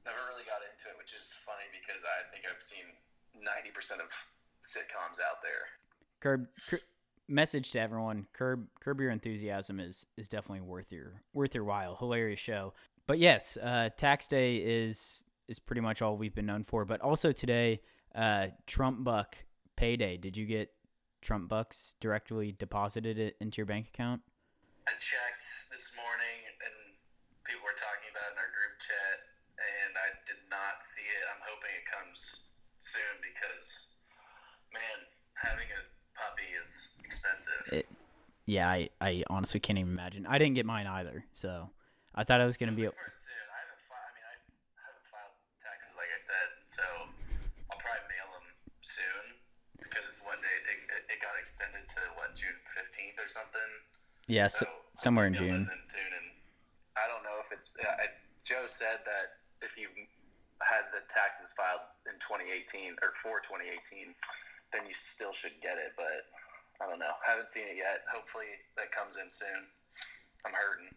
[0.06, 2.86] never really got into it, which is funny because I think I've seen
[3.39, 4.10] 90% of
[4.63, 5.68] sitcoms out there.
[6.20, 6.80] Curb, cur-
[7.28, 11.96] message to everyone: Curb, Curb Your Enthusiasm is is definitely worth your worth your while.
[11.96, 12.74] Hilarious show.
[13.08, 16.86] But yes, uh, tax day is is pretty much all we've been known for.
[16.86, 17.82] But also today,
[18.16, 19.38] uh, Trump Buck
[19.76, 20.18] payday.
[20.18, 20.72] Did you get
[21.22, 24.22] Trump bucks directly deposited it into your bank account?
[24.88, 26.76] I checked this morning, and
[27.48, 29.22] people were talking about it in our group chat, and I did
[30.54, 31.24] not see it.
[31.34, 32.46] I'm hoping it comes
[32.78, 33.98] soon because,
[34.74, 34.98] man,
[35.34, 35.82] having a
[36.13, 37.63] puppy is expensive.
[37.74, 37.88] It,
[38.46, 40.28] yeah, I, I honestly can't even imagine.
[40.28, 41.70] I didn't get mine either, so
[42.13, 42.86] I thought I was gonna be.
[42.86, 43.46] Hoping for it soon.
[43.50, 44.04] I haven't filed.
[44.04, 46.84] I mean, I haven't filed taxes, like I said, so
[47.72, 48.48] I'll probably mail them
[48.84, 49.24] soon
[49.80, 53.72] because it's one day it, it, it got extended to what June 15th or something.
[54.28, 55.63] Yeah, So so, somewhere in June.
[55.63, 56.28] in soon, and
[57.00, 57.72] I don't know if it's.
[57.80, 58.12] I,
[58.44, 59.88] Joe said that if you
[60.65, 64.15] had the taxes filed in 2018 or for 2018,
[64.71, 65.93] then you still should get it.
[65.97, 66.28] But
[66.82, 67.13] I don't know.
[67.26, 68.04] Haven't seen it yet.
[68.12, 69.67] Hopefully that comes in soon.
[70.45, 70.91] I'm hurting.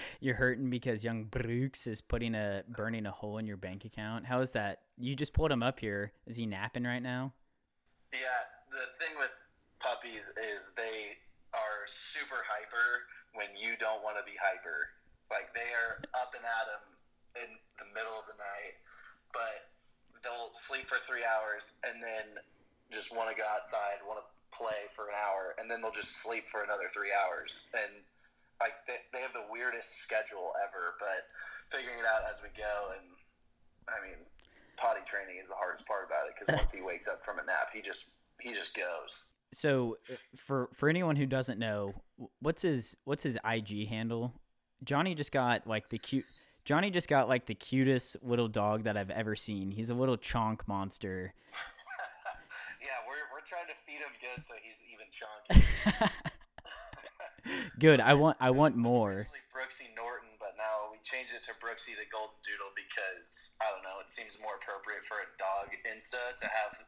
[0.20, 4.26] You're hurting because young Brooks is putting a burning a hole in your bank account.
[4.26, 4.80] How is that?
[4.98, 6.12] You just pulled him up here.
[6.26, 7.32] Is he napping right now?
[8.12, 9.32] Yeah, the thing with
[9.80, 11.18] puppies is they
[11.52, 14.88] are super hyper when you don't want to be hyper.
[15.30, 16.93] Like they are up and at 'em
[17.38, 18.78] in the middle of the night,
[19.32, 19.70] but
[20.22, 22.38] they'll sleep for three hours and then
[22.92, 26.22] just want to go outside, want to play for an hour, and then they'll just
[26.22, 27.68] sleep for another three hours.
[27.74, 28.04] And
[28.60, 31.26] like they, they have the weirdest schedule ever, but
[31.74, 32.94] figuring it out as we go.
[32.94, 33.04] And
[33.90, 34.18] I mean,
[34.76, 37.44] potty training is the hardest part about it because once he wakes up from a
[37.44, 39.26] nap, he just he just goes.
[39.52, 41.94] So, uh, for for anyone who doesn't know,
[42.40, 44.32] what's his what's his IG handle?
[44.82, 46.24] Johnnie just got like the cute.
[46.64, 49.70] Johnnie just got like the cutest little dog that I've ever seen.
[49.70, 51.34] He's a little chonk monster.
[52.80, 56.10] yeah, we're, we're trying to feed him good so he's even chunky.
[57.78, 58.00] Good.
[58.00, 59.26] I want I want more.
[59.54, 63.82] Brooksy Norton, but now we changed it to Brooksy the Golden Doodle because I don't
[63.82, 66.78] know, it seems more appropriate for a dog Insta to have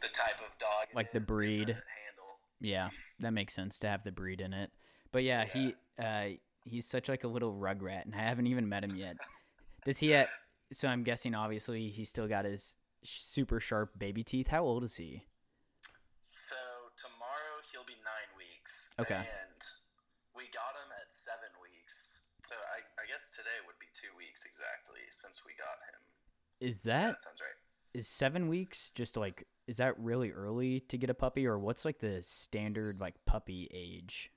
[0.00, 1.68] the type of dog Like the breed.
[1.68, 2.38] handle.
[2.60, 2.88] Yeah,
[3.20, 4.70] that makes sense to have the breed in it.
[5.12, 8.84] But yeah, he uh he's such like a little rugrat, and I haven't even met
[8.84, 9.16] him yet.
[9.84, 10.10] Does he?
[10.10, 10.28] Have,
[10.72, 14.48] so I'm guessing obviously he's still got his super sharp baby teeth.
[14.48, 15.24] How old is he?
[16.22, 16.56] So
[16.96, 18.94] tomorrow he'll be nine weeks.
[19.00, 19.14] Okay.
[19.14, 19.62] And
[20.36, 22.24] we got him at seven weeks.
[22.44, 26.00] So I, I guess today would be two weeks exactly since we got him.
[26.60, 27.58] Is Yeah, that that sounds right.
[27.94, 31.84] is seven weeks just like is that really early to get a puppy, or what's
[31.84, 34.30] like the standard like puppy age?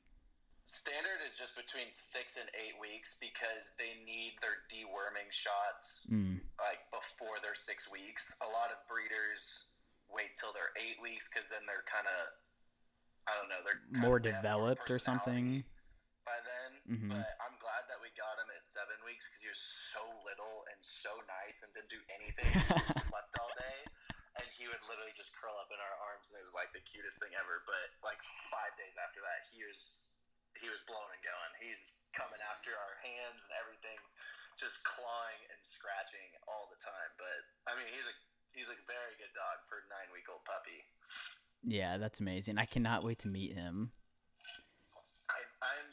[0.71, 6.39] Standard is just between six and eight weeks because they need their deworming shots Mm,
[6.63, 8.39] like before they're six weeks.
[8.39, 9.75] A lot of breeders
[10.07, 12.19] wait till they're eight weeks because then they're kind of,
[13.27, 15.67] I don't know, they're more of- they have developed or something.
[16.23, 16.71] by then.
[16.87, 17.09] Mhm.
[17.19, 19.59] But I'm glad that we got him at seven weeks because he was
[19.91, 21.11] so little and so
[21.43, 22.47] nice and didn't do anything.
[22.47, 23.79] He just slept all day.
[24.39, 26.79] And he would literally just curl up in our arms, and it was like the
[26.87, 27.63] cutest thing ever.
[27.67, 30.20] But like five days after that, he was
[30.59, 31.51] he was blown and going.
[31.61, 33.97] He's coming after our hands and everything,
[34.59, 37.11] just clawing and scratching all the time.
[37.15, 38.15] But I mean, he's a
[38.51, 40.83] he's a very good dog for a nine week old puppy.
[41.63, 42.57] Yeah, that's amazing.
[42.57, 43.93] I cannot wait to meet him.
[45.29, 45.87] I, I'm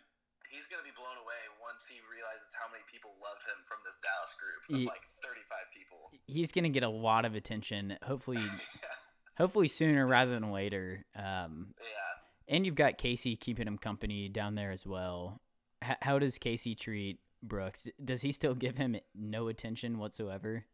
[0.51, 4.01] he's gonna be blown away once he realizes how many people love him from this
[4.01, 6.11] Dallas group of Ye- like 35 people.
[6.27, 7.97] He's gonna get a lot of attention.
[8.03, 8.43] Hopefully,
[9.37, 11.05] hopefully sooner rather than later.
[11.15, 12.28] Um, yeah.
[12.49, 15.41] And you've got Casey keeping him company down there as well.
[15.85, 17.87] H- how does Casey treat Brooks?
[18.03, 20.65] Does he still give him no attention whatsoever?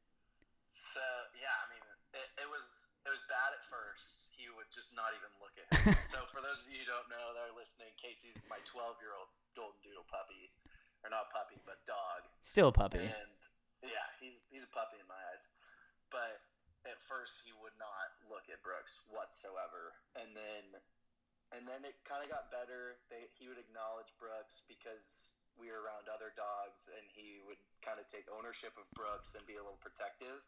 [0.71, 1.03] So
[1.35, 1.85] yeah, I mean,
[2.15, 4.31] it, it was it was bad at first.
[4.33, 5.95] He would just not even look at him.
[6.11, 9.15] so for those of you who don't know that are listening, Casey's my 12 year
[9.19, 10.51] old golden doodle puppy,
[11.03, 12.27] or not puppy, but dog.
[12.43, 13.03] Still a puppy.
[13.05, 13.39] And
[13.83, 15.51] yeah, he's he's a puppy in my eyes.
[16.09, 16.39] But
[16.87, 19.95] at first he would not look at Brooks whatsoever.
[20.15, 20.81] And then
[21.65, 23.01] and then it kind of got better.
[23.09, 27.97] They, he would acknowledge Brooks because we were around other dogs, and he would kind
[27.97, 30.45] of take ownership of Brooks and be a little protective.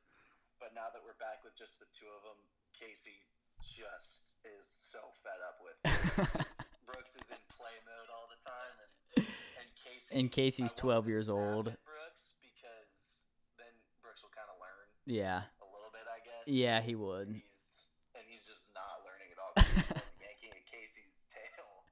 [0.61, 2.37] But now that we're back with just the two of them,
[2.77, 3.17] Casey
[3.65, 5.77] just is so fed up with
[6.21, 6.77] Brooks.
[6.89, 8.75] Brooks is in play mode all the time,
[9.17, 11.73] and and Casey And Casey's 12 years old.
[11.89, 13.25] Brooks because
[13.57, 13.73] then
[14.05, 15.49] Brooks will kind of learn Yeah.
[15.65, 16.45] a little bit, I guess.
[16.45, 17.33] Yeah, he would.
[17.33, 19.53] He's and he's just not learning at all.
[19.57, 21.85] 'cause He starts yanking at Casey's tail.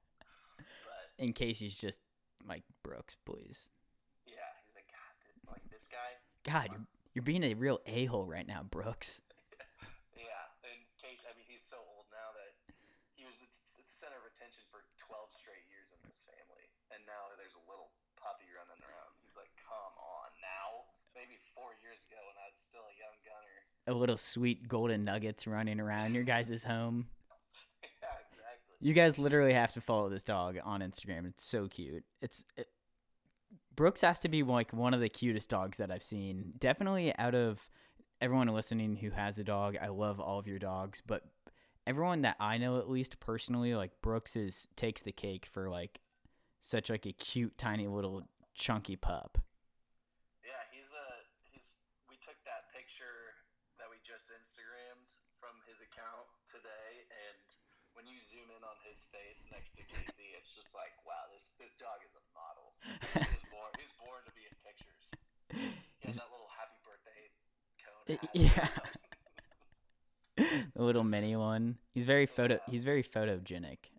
[1.17, 2.01] But And Casey's just
[2.47, 3.69] like Brooks, please.
[4.25, 4.33] yeah,
[4.65, 6.19] he's like, God, like this guy.
[6.43, 9.21] God, you're you're being a real a hole right now, Brooks.
[10.15, 11.27] Yeah, and Casey.
[11.27, 12.55] I mean, he's so old now that
[13.19, 17.03] he was the, the center of attention for 12 straight years in this family, and
[17.03, 19.11] now there's a little puppy running around.
[19.23, 20.87] He's like, come on now.
[21.15, 23.57] Maybe four years ago when I was still a young gunner.
[23.87, 27.07] A little sweet golden nuggets running around your guys' home.
[28.85, 31.25] You guys literally have to follow this dog on Instagram.
[31.25, 32.03] It's so cute.
[32.21, 32.67] It's it,
[33.75, 36.53] Brooks has to be like one of the cutest dogs that I've seen.
[36.59, 37.67] Definitely out of
[38.21, 41.23] everyone listening who has a dog, I love all of your dogs, but
[41.87, 45.99] everyone that I know at least personally, like Brooks is takes the cake for like
[46.61, 49.39] such like a cute tiny little chunky pup.
[50.45, 51.79] Yeah, he's a he's.
[52.07, 53.33] We took that picture
[53.79, 57.41] that we just Instagrammed from his account today, and
[58.05, 61.57] when you zoom in on his face next to Casey, it's just like, wow, this
[61.57, 62.77] this dog is a model.
[63.01, 63.73] He was born.
[63.81, 65.05] He was born to be in pictures.
[65.49, 67.33] He has that little happy birthday
[67.81, 68.05] cone.
[68.37, 68.69] Yeah.
[70.77, 71.81] the little mini one.
[71.97, 72.61] He's very photo.
[72.61, 72.69] Yeah.
[72.69, 73.89] He's very photogenic.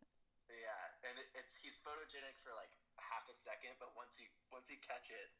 [0.55, 2.71] Yeah, and it, it's he's photogenic for like
[3.03, 5.35] half a second, but once you once you catch it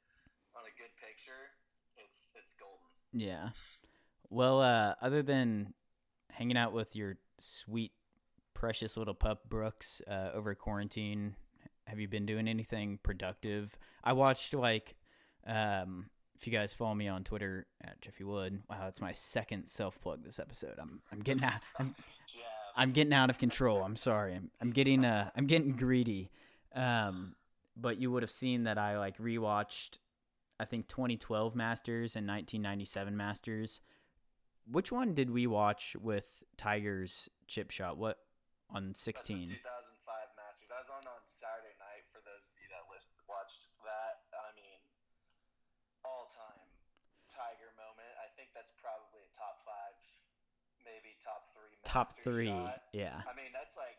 [0.59, 1.55] on a good picture,
[2.03, 2.91] it's it's golden.
[3.15, 3.55] Yeah.
[4.27, 5.71] Well, uh, other than
[6.35, 7.93] hanging out with your sweet,
[8.57, 11.37] precious little pup Brooks uh, over quarantine,
[11.87, 13.77] have you been doing anything productive?
[14.03, 14.97] I watched like,
[15.47, 19.67] um, if you guys follow me on Twitter at Jeffy Wood, wow, it's my second
[19.67, 20.77] self plug this episode.
[20.81, 21.61] I'm I'm getting out.
[21.79, 21.95] I'm,
[22.35, 22.43] Yeah,
[22.75, 23.83] I'm getting out of control.
[23.83, 24.35] I'm sorry.
[24.35, 26.31] I'm I'm getting uh I'm getting greedy.
[26.75, 27.37] Um,
[27.77, 29.99] but you would have seen that I like rewatched,
[30.59, 33.81] I think 2012 Masters and 1997 Masters.
[34.71, 37.99] Which one did we watch with Tiger's chip shot?
[37.99, 38.19] What
[38.71, 39.63] on That's the 16?
[39.63, 40.69] 2005 Masters.
[40.71, 44.27] That was on on Saturday night for those of you that list, watched that.
[44.35, 44.81] I mean,
[46.03, 46.67] all time
[47.37, 48.13] Tiger moment.
[48.23, 49.99] I think that's probably a top five,
[50.81, 51.77] maybe top three.
[51.85, 52.49] Top three.
[52.49, 52.87] shot.
[52.97, 53.21] Yeah.
[53.27, 53.99] I mean, that's like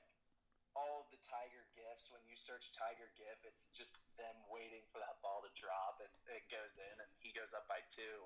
[0.73, 2.10] all of the Tiger gifts.
[2.10, 6.12] When you search Tiger gif, it's just them waiting for that ball to drop, and
[6.34, 8.17] it goes in, and he goes up by two.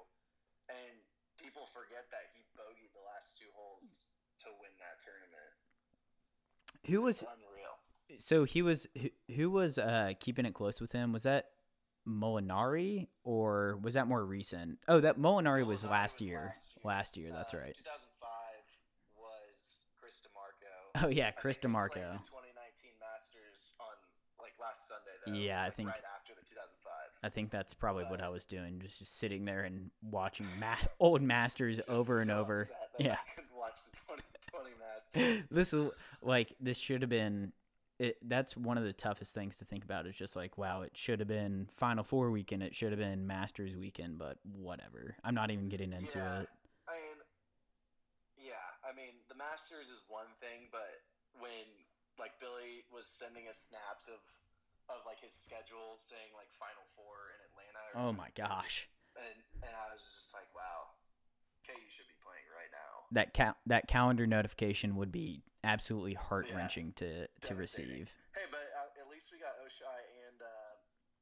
[0.72, 0.96] And
[1.36, 4.08] people forget that he bogeyed the last two holes
[4.46, 5.54] to win that tournament.
[6.88, 8.20] Who was unreal?
[8.20, 11.12] so he was who, who was uh keeping it close with him?
[11.14, 11.46] Was that
[12.08, 14.80] Molinari or was that more recent?
[14.88, 16.42] Oh, that Molinari was last was year.
[16.54, 17.28] last Last year.
[17.28, 17.76] year, that's Uh, right.
[17.76, 18.30] 2005
[19.16, 21.06] was Chris DiMarco.
[21.06, 22.24] Oh yeah, Chris think they played DiMarco.
[22.24, 23.96] The 2019 Masters on
[24.42, 25.16] like last Sunday.
[25.26, 26.21] Though, Yeah, I think- right after the 2005.
[27.24, 30.76] I think that's probably what I was doing, just, just sitting there and watching ma-
[31.00, 32.68] old masters over and so over.
[32.98, 33.14] that Yeah.
[33.14, 34.70] I couldn't watch the 2020
[35.36, 35.48] Masters.
[35.52, 37.54] this is like this should have been.
[38.00, 40.08] It, that's one of the toughest things to think about.
[40.08, 42.64] Is just like, wow, it should have been Final Four weekend.
[42.64, 45.16] It should have been Masters weekend, but whatever.
[45.24, 46.40] I'm not even getting into Yeah.
[46.42, 46.50] it.
[46.90, 47.18] I mean,
[48.38, 48.54] yeah.
[48.84, 50.90] I mean, the Masters is one thing, but
[51.40, 51.52] when
[52.18, 54.18] like Billy was sending us snaps of
[54.98, 57.84] of like his schedule saying like Final Four in Atlanta.
[57.96, 60.92] Oh my gosh, and and I was just like, wow,
[61.68, 63.08] KU should be playing right now.
[63.16, 68.12] that ca- that calendar notification would be absolutely heart wrenching to to receive.
[68.36, 70.00] Hey, but uh, at least we got Ochai
[70.32, 70.72] and uh,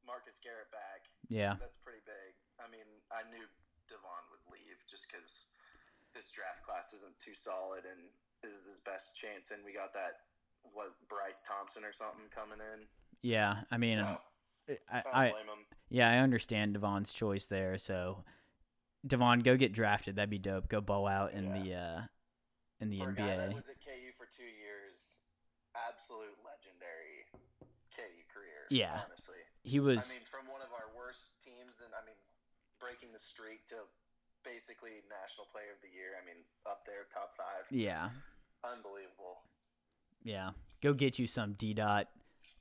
[0.06, 1.10] Marcus Garrett back.
[1.28, 2.38] Yeah, That's pretty big.
[2.62, 3.46] I mean, I knew
[3.90, 5.50] Devon would leave just because
[6.14, 8.10] this draft class isn't too solid, and
[8.42, 9.50] this is his best chance.
[9.54, 10.26] And we got that
[10.66, 12.86] was Bryce Thompson or something coming in.
[13.22, 13.58] Yeah.
[13.72, 14.18] I mean, so,
[14.92, 15.66] I, I blame him.
[15.90, 17.78] Yeah, I understand Devon's choice there.
[17.78, 18.24] So,
[19.06, 20.16] Devon, go get drafted.
[20.18, 20.68] That'd be dope.
[20.70, 21.62] Go ball out in Yeah.
[21.64, 22.02] the uh,
[22.82, 23.56] in the For a guy that NBA.
[23.56, 25.26] was at KU for two years,
[25.76, 27.26] absolute legendary
[27.96, 28.68] KU career.
[28.70, 29.02] Yeah.
[29.06, 29.36] honestly.
[29.64, 29.98] He was.
[30.10, 32.16] I mean, from one of our worst teams, and I mean,
[32.80, 33.76] breaking the streak to
[34.46, 36.16] basically National Player of the Year.
[36.22, 37.66] I mean, up there, top five.
[37.70, 38.10] yeah,
[38.64, 39.44] Unbelievable.
[40.24, 40.52] yeah.
[40.82, 42.08] Go get you some D dot.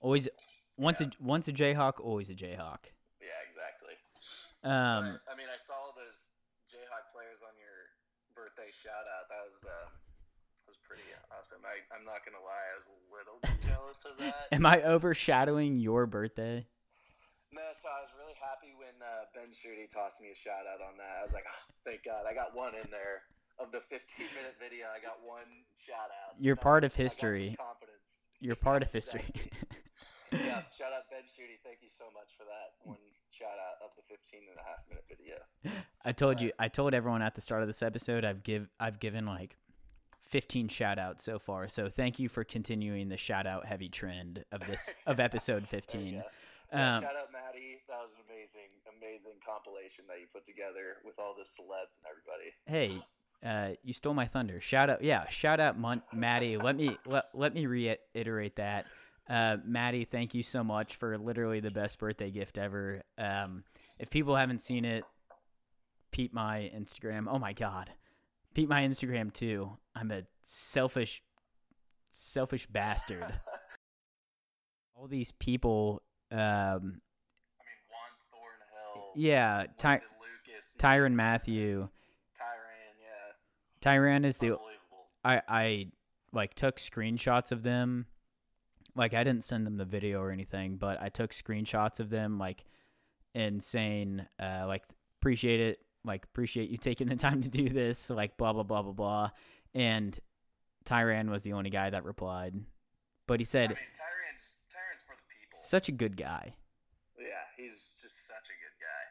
[0.00, 0.28] Always
[0.76, 2.90] once a once a Jayhawk, always a Jayhawk.
[3.20, 3.94] Yeah, exactly.
[4.62, 6.30] Um, but, I mean, I saw those
[6.66, 7.94] Jayhawk players on your
[8.34, 9.28] birthday shout out.
[9.30, 9.88] That was uh,
[10.68, 11.64] was pretty awesome.
[11.64, 14.52] I, I'm not gonna lie, I was a little bit jealous of that.
[14.52, 16.68] Am I overshadowing your birthday?
[17.48, 20.84] No, so I was really happy when uh, Ben Shooty tossed me a shout out
[20.84, 21.16] on that.
[21.16, 23.24] I was like, oh, thank God, I got one in there
[23.60, 24.86] of the 15 minute video.
[24.94, 26.34] I got one shout out.
[26.38, 27.56] You're You part of I got some history.
[27.58, 28.32] confidence.
[28.40, 29.24] You're part of history.
[30.32, 31.58] Yeah, shout out Ben Shooty.
[31.64, 32.98] Thank you so much for that one
[33.30, 35.36] shout out of the 15 and a half minute video.
[36.04, 36.52] I told you.
[36.58, 38.24] I told everyone at the start of this episode.
[38.24, 38.68] I've give.
[38.78, 39.56] I've given like
[40.28, 41.68] 15 shout outs so far.
[41.68, 46.06] So thank you for continuing the shout out heavy trend of this of episode 15.
[46.06, 46.22] you go.
[46.72, 47.80] Yeah, Um, shout out Maddie.
[47.88, 52.04] That was an amazing, amazing compilation that you put together with all the celebs and
[52.04, 52.52] everybody.
[52.66, 52.92] hey,
[53.44, 54.60] uh, you stole my thunder.
[54.60, 56.56] Shout out, yeah, shout out, Mon- Maddie.
[56.56, 58.86] Let me let, let me reiterate that.
[59.28, 63.02] Uh, Maddie, thank you so much for literally the best birthday gift ever.
[63.18, 63.64] Um,
[63.98, 65.04] if people haven't seen it,
[66.12, 67.26] peep my Instagram.
[67.28, 67.90] Oh my god,
[68.54, 69.76] peep my Instagram too.
[69.94, 71.22] I'm a selfish,
[72.10, 73.24] selfish bastard.
[74.96, 76.90] All these people, um, I mean,
[77.88, 79.12] Juan Thornhill.
[79.14, 80.00] yeah, Ty-
[80.48, 80.74] Lucas.
[80.78, 81.88] Tyrann Mathieu.
[83.80, 84.56] Tyrann, is the
[85.24, 85.86] I I
[86.32, 88.06] like took screenshots of them.
[88.94, 92.38] Like I didn't send them the video or anything, but I took screenshots of them
[92.38, 92.64] like
[93.34, 94.84] and saying uh like
[95.20, 98.82] appreciate it, like appreciate you taking the time to do this, like blah blah blah
[98.82, 99.30] blah blah.
[99.74, 100.18] And
[100.84, 102.54] Tyrann was the only guy that replied.
[103.26, 105.58] But he I said mean, Tyrann's, Tyrann's for the people.
[105.60, 106.54] such a good guy.
[107.20, 107.26] yeah,
[107.56, 107.97] he's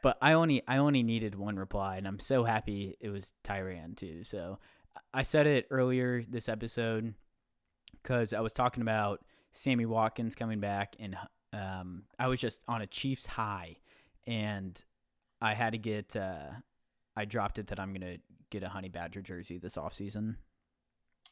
[0.03, 3.95] But I only I only needed one reply and I'm so happy it was Tyrann
[3.95, 4.23] too.
[4.23, 4.59] So
[5.13, 7.13] I said it earlier this episode
[8.03, 11.17] cuz I was talking about Sammy Watkins coming back and
[11.53, 13.77] um I was just on a Chiefs high
[14.25, 14.81] and
[15.41, 16.49] I had to get uh
[17.17, 18.21] I dropped it that I'm going to
[18.53, 20.37] get a Honey Badger jersey this offseason.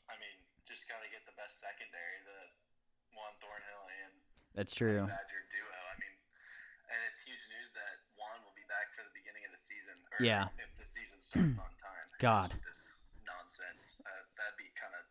[0.09, 0.35] I mean,
[0.65, 2.41] just got to get the best secondary, the
[3.13, 4.13] Juan Thornhill and
[4.57, 5.05] That's true.
[5.05, 5.69] Badger duo.
[5.69, 6.15] I mean,
[6.89, 9.93] and it's huge news that Juan will be back for the beginning of the season.
[9.93, 10.47] Or Yeah.
[10.57, 12.07] If the season starts on time.
[12.19, 12.53] God.
[12.65, 12.95] This
[13.25, 14.01] nonsense.
[14.05, 15.03] Uh, that'd be kind of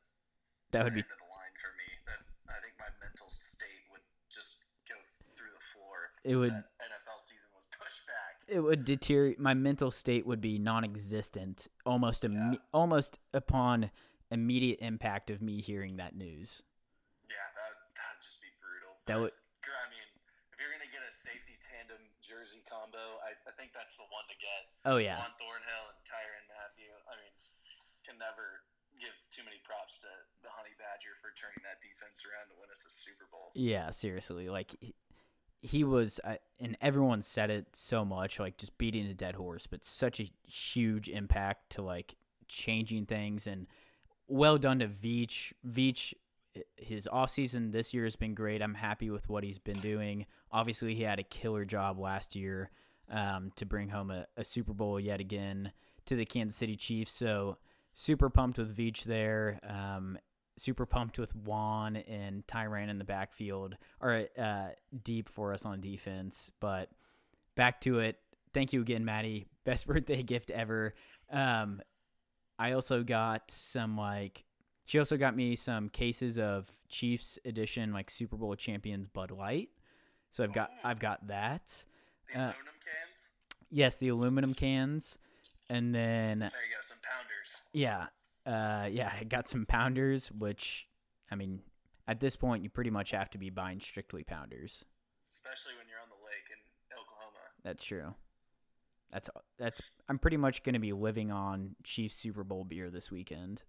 [0.73, 1.89] That would be the end of the line for me.
[2.07, 4.97] That I think my mental state would just go
[5.37, 5.97] through the floor.
[6.25, 8.41] It would- NFL season was pushed back.
[8.49, 13.91] it would deteriorate my mental state would be non-existent almost imme- almost upon
[14.31, 16.63] immediate impact of me hearing that news
[17.29, 18.97] Yeah, that that'd just be brutal.
[19.07, 19.33] that would
[19.65, 20.09] I mean,
[20.53, 24.27] if you're gonna get a safety tandem jersey combo, I, I think that's the one
[24.27, 24.63] to get.
[24.91, 26.91] oh yeah Juan Thornhill and Tyrann Mathieu.
[27.07, 27.35] I mean,
[28.03, 28.67] can never
[28.99, 30.11] give too many props to
[30.43, 33.51] the Honey Badger for turning that defense around to win us a Super Bowl.
[33.55, 34.95] yeah seriously like he,
[35.63, 39.67] he was I and everyone said it so much like just beating a dead horse
[39.67, 42.17] but such a huge impact to like
[42.49, 43.67] changing things and
[44.29, 46.15] well done to Veach Veach
[46.77, 48.63] his off season this year has been great.
[48.63, 50.27] I'm happy with what he's been doing.
[50.53, 52.71] Obviously, he had a killer job last year
[53.11, 55.73] um, to bring home a, a Super Bowl yet again
[56.07, 57.13] to the Kansas City Chiefs.
[57.13, 57.59] So
[57.93, 59.61] super pumped with Veach there.
[59.69, 60.19] Um,
[60.57, 64.69] super pumped with Juan and Tyrann in the backfield or uh,
[65.03, 66.51] deep for us on defense.
[66.61, 66.91] But
[67.57, 68.19] back to it.
[68.53, 69.47] Thank you again, Maddie.
[69.65, 70.95] Best birthday gift ever.
[71.31, 71.81] Um,
[72.59, 74.45] I also got some like
[74.85, 79.71] she also got me some cases of Chiefs edition like Super Bowl champions Bud Light.
[80.31, 80.71] So I've got.
[80.83, 81.85] I've got that.
[82.33, 83.29] The Uh, aluminum cans.
[83.71, 85.19] Yes, the aluminum cans.
[85.71, 87.57] And then There you go, some pounders.
[87.73, 88.07] yeah,
[88.45, 90.89] uh, yeah, I got some pounders, which
[91.31, 91.63] I mean,
[92.07, 94.85] at this point, you pretty much have to be buying strictly pounders.
[95.25, 97.39] Especially when you're on the lake in Oklahoma.
[97.63, 98.15] That's true.
[99.11, 99.93] That's that's.
[100.09, 103.63] I'm pretty much gonna be living on Chiefs Super Bowl beer this weekend.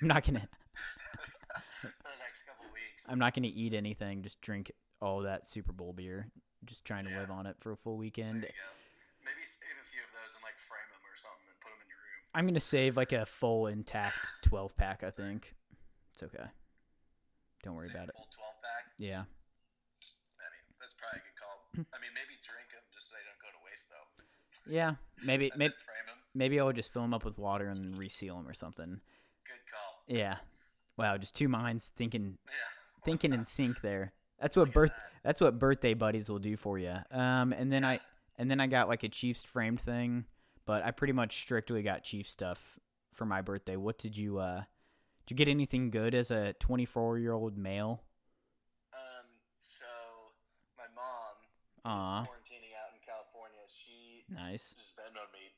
[0.00, 0.40] I'm not gonna.
[1.80, 3.06] for the next couple weeks.
[3.08, 4.22] I'm not gonna eat anything.
[4.22, 4.70] Just drink
[5.00, 6.28] all that Super Bowl beer.
[6.64, 7.20] Just trying to Yeah.
[7.20, 8.42] live on it for a full weekend.
[8.42, 11.80] Maybe save a few of those and like frame them or something and put them
[11.82, 12.22] in your room.
[12.34, 15.02] I'm gonna save like a full intact 12 pack.
[15.04, 15.54] I think
[16.14, 16.46] it's okay.
[17.62, 18.14] Don't worry Save about it.
[18.16, 18.84] Full 12 pack.
[18.98, 19.22] Yeah.
[19.26, 21.58] I mean, that's probably a good call.
[21.92, 24.06] I mean, maybe drink them just so they don't go to waste though.
[24.72, 24.94] Yeah.
[25.24, 25.74] Maybe maybe
[26.34, 29.00] maybe I'll just fill them up with water and reseal them or something.
[30.08, 30.36] Yeah.
[30.96, 31.16] Wow.
[31.18, 32.52] Just two minds thinking Yeah.
[33.04, 34.12] thinking in sync there.
[34.40, 34.92] That's what birth
[35.22, 36.96] that's what birthday buddies will do for you.
[37.10, 38.00] Um, and then I
[38.36, 40.24] and then I got like a Chiefs framed thing,
[40.64, 42.78] but I pretty much strictly got Chiefs stuff
[43.12, 43.76] for my birthday.
[43.76, 44.62] What did you uh?
[45.26, 48.02] Did you get anything good as a 24 year old male?
[48.94, 49.26] Um.
[49.58, 49.84] So
[50.78, 51.34] my mom
[51.84, 53.60] Aw, is quarantining out in California.
[53.66, 54.72] She nice.
[54.78, 55.50] just bent on me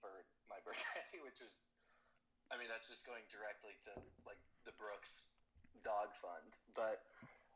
[0.00, 0.08] for
[0.48, 1.68] my birthday, which was
[2.48, 3.92] I mean, that's just going directly to
[4.24, 5.36] like the Brooks
[5.84, 6.56] dog fund.
[6.72, 7.04] But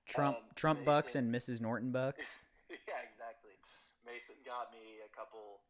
[0.06, 1.60] Trump um, Trump Bucks and Mrs.
[1.60, 2.38] Norton Bucks.
[2.70, 3.56] yeah, exactly.
[4.04, 5.62] Mason got me a couple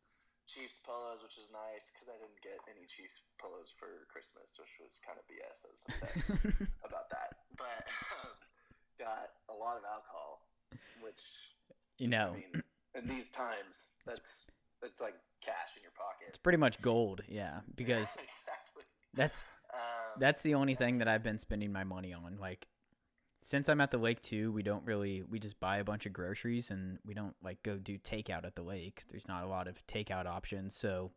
[0.48, 4.74] Chiefs pillows, which is nice because I didn't get any Chiefs pillows for Christmas, which
[4.82, 5.64] was kind of BS.
[5.64, 6.14] I was upset
[6.88, 7.46] about that.
[7.54, 7.86] But
[8.18, 8.34] um,
[8.98, 10.48] got a lot of alcohol,
[11.00, 11.52] which
[11.98, 12.62] you know, I mean,
[12.98, 16.26] in these times, that's that's like cash in your pocket.
[16.28, 17.22] it's pretty much gold.
[17.28, 18.71] Yeah, because exactly.
[19.14, 22.38] That's Um, that's the only thing that I've been spending my money on.
[22.38, 22.66] Like
[23.40, 26.12] since I'm at the lake too, we don't really we just buy a bunch of
[26.12, 29.04] groceries and we don't like go do takeout at the lake.
[29.08, 31.12] There's not a lot of takeout options, so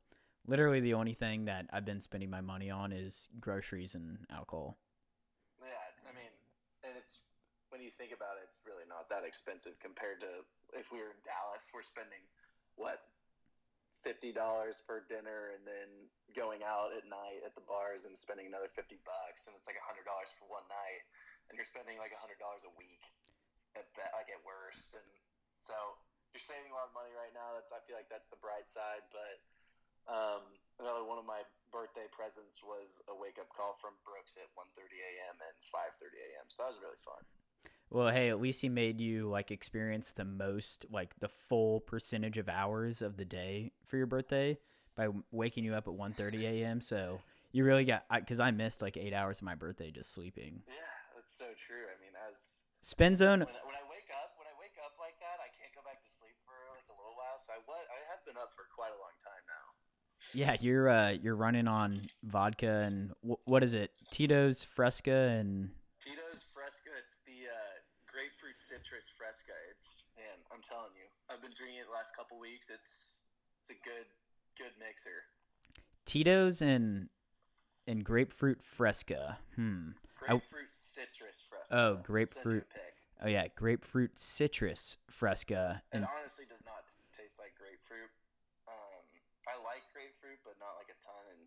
[0.47, 4.77] literally the only thing that I've been spending my money on is groceries and alcohol.
[5.61, 6.31] Yeah, I mean,
[6.83, 7.19] and it's
[7.69, 11.11] when you think about it, it's really not that expensive compared to if we were
[11.11, 12.21] in Dallas, we're spending
[12.75, 13.01] what
[14.05, 15.89] fifty dollars for dinner and then
[16.37, 19.81] going out at night at the bars and spending another fifty bucks, and it's like
[19.81, 21.01] a hundred dollars for one night,
[21.49, 23.01] and you're spending like a hundred dollars a week
[23.73, 25.09] at that, like at worst, and
[25.65, 25.73] so
[26.31, 27.57] you're saving a lot of money right now.
[27.57, 29.41] That's I feel like that's the bright side, but.
[30.05, 30.45] Um,
[30.77, 31.41] another one of my
[31.73, 35.35] birthday presents was a wake up call from Brooks at 1:30 a.m.
[35.41, 36.45] and 5:30 a.m.
[36.53, 37.25] So that was really fun.
[37.89, 42.37] Well, hey, at least he made you like experience the most, like the full percentage
[42.37, 44.57] of hours of the day for your birthday
[44.95, 46.81] by waking you up at 1:30 a.m.
[46.81, 47.19] So
[47.51, 50.63] you really got because I, missed like eight hours of my birthday just sleeping.
[50.67, 50.73] Yeah,
[51.15, 51.87] that's so true.
[51.87, 55.17] I mean, as Spin zone, when, when I wake up, when I wake up like
[55.19, 57.37] that, I can't go back to sleep for like a little while.
[57.39, 59.65] So I what I have been up for quite a long time now.
[60.33, 63.91] yeah, you're uh you're running on vodka and wh- what is it?
[64.11, 65.69] Tito's Fresca and
[65.99, 66.91] Tito's Fresca.
[68.25, 69.53] Grapefruit citrus Fresca.
[69.69, 72.69] It's man, I'm telling you, I've been drinking it the last couple weeks.
[72.73, 73.21] It's
[73.61, 74.09] it's a good
[74.57, 75.29] good mixer.
[76.05, 77.09] Tito's and
[77.85, 79.37] and grapefruit Fresca.
[79.55, 79.93] Hmm.
[80.25, 81.75] I- Grapefruit citrus Fresca.
[81.75, 82.65] Oh, Send you a grapefruit.
[83.21, 86.81] Oh yeah, grapefruit citrus Fresca It and honestly does not
[87.13, 88.09] taste like grapefruit.
[88.65, 89.05] Um,
[89.45, 91.21] I like grapefruit, but not like a ton.
[91.29, 91.45] And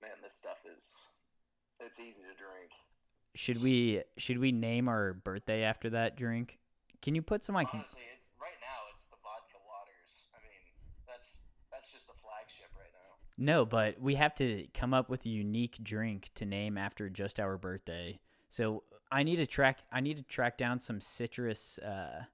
[0.00, 1.12] man, this stuff is
[1.78, 2.72] it's easy to drink.
[3.34, 6.58] Should we should we name our birthday after that drink?
[7.02, 10.28] Can you put some like Honestly, it, right now it's the vodka waters.
[10.34, 10.72] I mean,
[11.06, 13.16] that's that's just the flagship right now.
[13.38, 17.40] No, but we have to come up with a unique drink to name after just
[17.40, 18.20] our birthday.
[18.48, 19.78] So I need to track.
[19.92, 22.24] I need to track down some citrus, uh,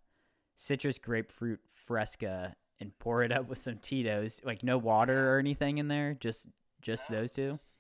[0.57, 4.41] citrus grapefruit fresca and pour it up with some Tito's.
[4.45, 6.15] Like no water or anything in there.
[6.19, 6.49] Just
[6.83, 7.53] just No, those two.
[7.53, 7.76] just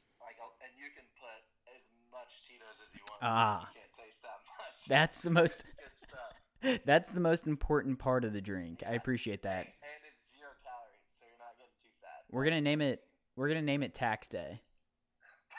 [3.22, 3.60] Ah.
[3.60, 4.88] you can't taste that much.
[4.88, 5.60] That's the most.
[5.60, 6.80] It's good stuff.
[6.86, 8.82] That's the most important part of the drink.
[8.88, 9.66] I appreciate that.
[9.82, 12.24] And it's zero calories, so you're not getting too fat.
[12.30, 13.00] We're gonna name it.
[13.36, 14.60] We're gonna name it Tax Day.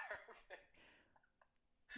[0.10, 0.62] Perfect.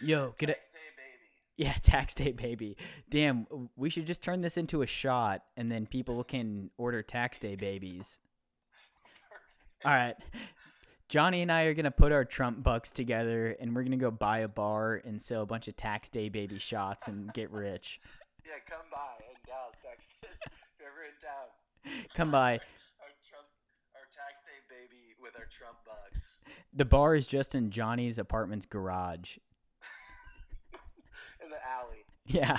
[0.02, 0.56] Yo, get it.
[0.56, 1.66] Next day, baby.
[1.68, 2.76] Yeah, tax day, baby.
[3.08, 3.46] Damn,
[3.76, 7.56] we should just turn this into a shot, and then people can order tax day
[7.56, 8.18] babies.
[9.84, 10.14] All right,
[11.10, 14.38] Johnnie and I are gonna put our Trump bucks together, and we're gonna go buy
[14.38, 18.00] a bar and sell a bunch of tax day baby shots and get rich.
[18.42, 20.16] Yeah, come by in Dallas, Texas.
[20.46, 22.06] if you're ever in town.
[22.14, 22.52] Come by.
[23.00, 23.46] Our Trump,
[23.94, 26.40] our tax day baby with our Trump bucks.
[26.72, 29.36] The bar is just in Johnnie's apartment's garage.
[31.44, 32.06] In the alley.
[32.26, 32.56] Yeah,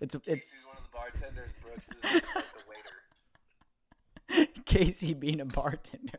[0.00, 1.52] it's it's Casey's one of the bartenders.
[1.62, 2.64] Brooks is like the
[4.32, 4.54] waiter.
[4.64, 6.18] Casey being a bartender.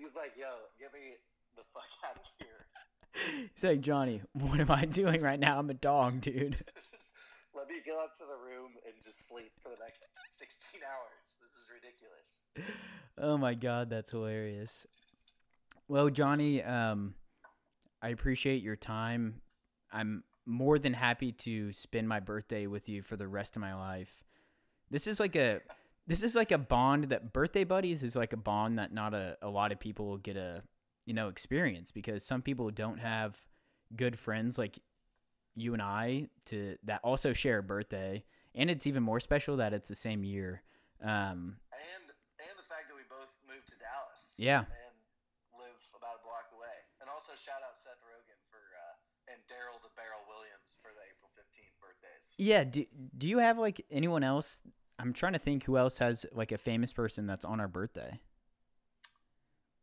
[0.00, 0.46] He's like, yo,
[0.78, 1.12] get me
[1.56, 3.50] the fuck out of here.
[3.54, 5.58] He's like, Johnnie, what am I doing right now?
[5.58, 6.56] I'm a dog, dude.
[6.74, 7.12] Just
[7.54, 11.36] let me go up to the room and just sleep for the next 16 hours.
[11.42, 12.46] This is ridiculous.
[13.18, 14.86] Oh my god, that's hilarious.
[15.88, 17.14] Well, Johnnie, um,
[18.00, 19.42] I appreciate your time.
[19.92, 23.74] I'm more than happy to spend my birthday with you for the rest of my
[23.74, 24.22] life.
[24.90, 25.60] This is like a
[26.10, 29.36] this is like a bond that birthday buddies is like a bond that not a,
[29.42, 30.62] a lot of people will get a
[31.06, 33.38] you know experience because some people don't have
[33.94, 34.78] good friends like
[35.54, 39.72] you and I to that also share a birthday and it's even more special that
[39.72, 40.62] it's the same year.
[41.02, 42.10] Um, And
[42.42, 44.34] and the fact that we both moved to Dallas.
[44.36, 44.66] Yeah.
[44.66, 44.96] And
[45.54, 46.74] live about a block away.
[47.00, 51.04] And also shout out Seth Rogen for uh, and Darrel the Barrel Williams for the
[51.06, 52.34] April 15th birthdays.
[52.38, 52.64] Yeah.
[52.64, 52.84] Do
[53.16, 54.62] Do you have like anyone else?
[55.00, 58.20] I'm trying to think who else has like a famous person that's on our birthday.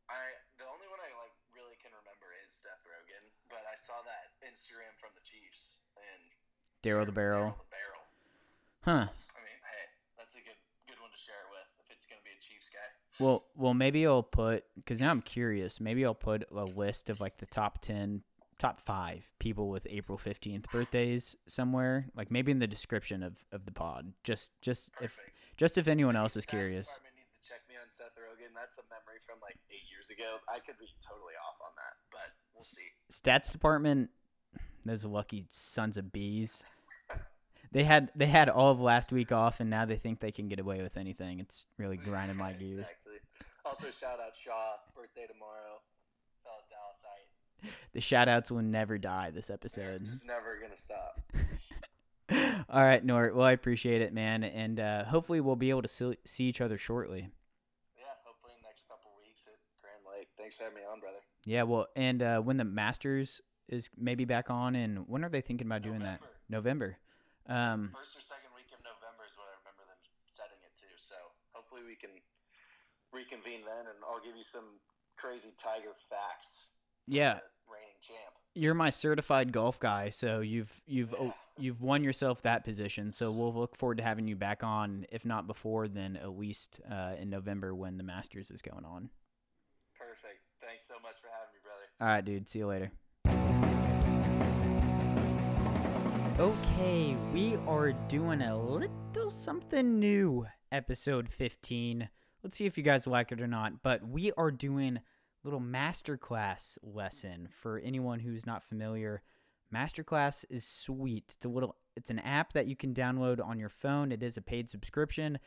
[0.09, 0.21] I
[0.61, 4.37] the only one I like really can remember is Seth Rogen, but I saw that
[4.45, 6.21] Instagram from the Chiefs and
[6.83, 7.49] Darrel the Barrel.
[7.49, 8.03] Darrel the Barrel.
[8.85, 9.09] Huh.
[9.09, 9.85] I mean, hey,
[10.17, 12.69] that's a good good one to share it with if it's gonna be a Chiefs
[12.69, 12.85] guy.
[13.19, 15.81] Well, well, maybe I'll put because now I'm curious.
[15.81, 18.21] Maybe I'll put a list of like the top ten,
[18.59, 22.07] top five people with April fifteenth birthdays somewhere.
[22.15, 24.13] Like maybe in the description of, of the pod.
[24.23, 25.17] Just just if
[25.57, 26.87] just if anyone else is curious.
[27.15, 28.53] Needs to check me on Seth Rogen.
[28.55, 30.37] That's a memory from like eight years ago.
[30.49, 32.87] I could be totally off on that, but we'll see.
[33.11, 34.09] Stats department,
[34.85, 36.63] those lucky sons of bees.
[37.71, 40.47] They had they had all of last week off, and now they think they can
[40.47, 41.39] get away with anything.
[41.39, 42.75] It's really grinding my gears.
[42.75, 43.19] Exactly.
[43.65, 45.83] Also, shout out Shaw, birthday tomorrow.
[46.43, 47.27] Fellow Dallasite.
[47.93, 50.07] The shout outs will never die this episode.
[50.11, 51.19] It's never gonna stop.
[52.69, 53.35] All right, Nort.
[53.35, 56.61] Well, I appreciate it, man, and uh, hopefully we'll be able to see, see each
[56.61, 57.29] other shortly.
[57.97, 60.27] Yeah, hopefully next couple weeks at Grand Lake.
[60.37, 61.17] Thanks for having me on, brother.
[61.45, 65.41] Yeah, well, and uh, when the Masters is maybe back on, and when are they
[65.41, 66.19] thinking about doing that?
[66.49, 66.97] November.
[67.47, 69.97] Um, First or second week of November is what I remember them
[70.27, 70.87] setting it to.
[70.99, 71.15] So
[71.55, 72.11] hopefully we can
[73.11, 74.77] reconvene then, and I'll give you some
[75.15, 76.69] crazy Tiger facts.
[77.07, 78.19] Yeah, reigning champ.
[78.55, 81.29] you're my certified golf guy, so you've you've Yeah.
[81.29, 83.11] oh, you've won yourself that position.
[83.11, 86.79] So we'll look forward to having you back on, if not before, then at least
[86.89, 89.09] uh, in November when the Masters is going on.
[89.97, 90.41] Perfect.
[90.61, 91.87] Thanks so much for having me, brother.
[92.01, 92.47] All right, dude.
[92.47, 92.91] See you later.
[96.39, 100.45] Okay, we are doing a little something new.
[100.71, 102.09] Episode 15.
[102.43, 103.81] Let's see if you guys like it or not.
[103.81, 104.99] But we are doing
[105.47, 109.21] little masterclass lesson for anyone who's not familiar.
[109.73, 111.35] Masterclass is sweet.
[111.37, 114.11] It's a little it's an app that you can download on your phone.
[114.11, 115.39] It is a paid subscription,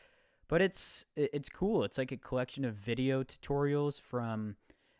[0.47, 1.83] but it's it's cool.
[1.83, 4.55] It's like a collection of video tutorials from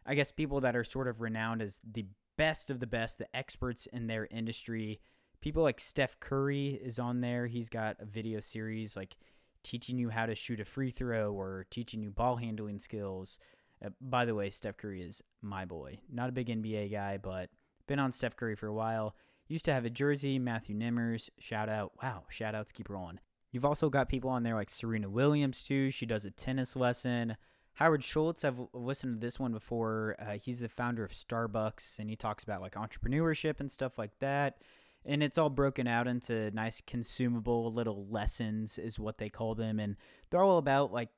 [0.06, 2.06] I guess people that are sort of renowned as the
[2.38, 4.99] best of the best, the experts in their industry.
[5.41, 7.47] People like Steph Curry is on there.
[7.47, 9.16] He's got a video series like
[9.64, 13.39] teaching you how to shoot a free throw or teaching you ball handling skills.
[13.84, 15.99] Uh, by the way, Steph Curry is my boy.
[16.11, 17.49] Not a big NBA guy, but
[17.88, 19.15] been on Steph Curry for a while.
[19.47, 21.29] Used to have a jersey, Matthew Nimmers.
[21.39, 21.93] Shout out.
[22.01, 23.19] Wow, shout outs keep rolling.
[23.51, 25.91] You've also got people on there like Serena Williams, too.
[25.91, 27.36] She does a tennis lesson.
[27.73, 30.15] Howard Schultz, I've listened to this one before.
[30.19, 34.17] Uh, he's the founder of Starbucks, and he talks about like entrepreneurship and stuff like
[34.19, 34.61] that.
[35.03, 39.79] And it's all broken out into nice, consumable little lessons, is what they call them.
[39.79, 39.95] And
[40.29, 41.09] they're all about like,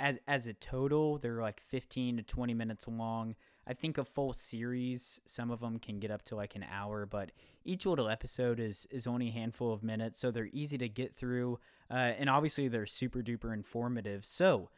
[0.00, 3.34] as as a total, they're like 15 to 20 minutes long.
[3.66, 7.06] I think a full series, some of them can get up to like an hour,
[7.06, 7.32] but
[7.64, 11.16] each little episode is is only a handful of minutes, so they're easy to get
[11.16, 11.58] through,
[11.90, 14.24] uh, and obviously they're super duper informative.
[14.26, 14.70] So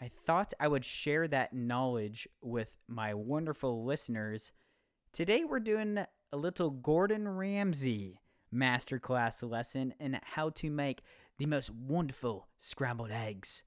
[0.00, 4.50] I thought I would share that knowledge with my wonderful listeners.
[5.12, 8.18] Today we're doing a little Gordon Ramsay
[8.52, 11.02] masterclass lesson in how to make
[11.38, 13.62] the most wonderful scrambled eggs.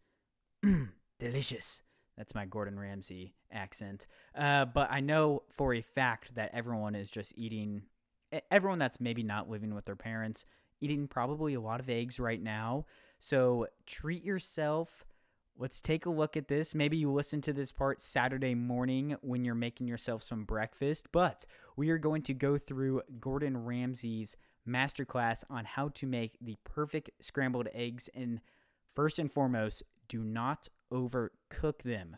[0.66, 0.90] Mm,
[1.20, 1.82] delicious.
[2.18, 4.08] That's my Gordon Ramsay accent.
[4.36, 7.84] Uh, but I know for a fact that everyone is just eating,
[8.50, 10.46] everyone that's maybe not living with their parents,
[10.82, 12.86] eating probably a lot of eggs right now.
[13.20, 15.06] So treat yourself.
[15.58, 16.76] Let's take a look at this.
[16.76, 21.46] Maybe you listen to this part Saturday morning when you're making yourself some breakfast, but
[21.78, 24.36] we are going to go through Gordon Ramsay's
[24.68, 28.10] masterclass on how to make the perfect scrambled eggs.
[28.14, 28.42] And
[28.94, 32.18] first and foremost, do not overcook them.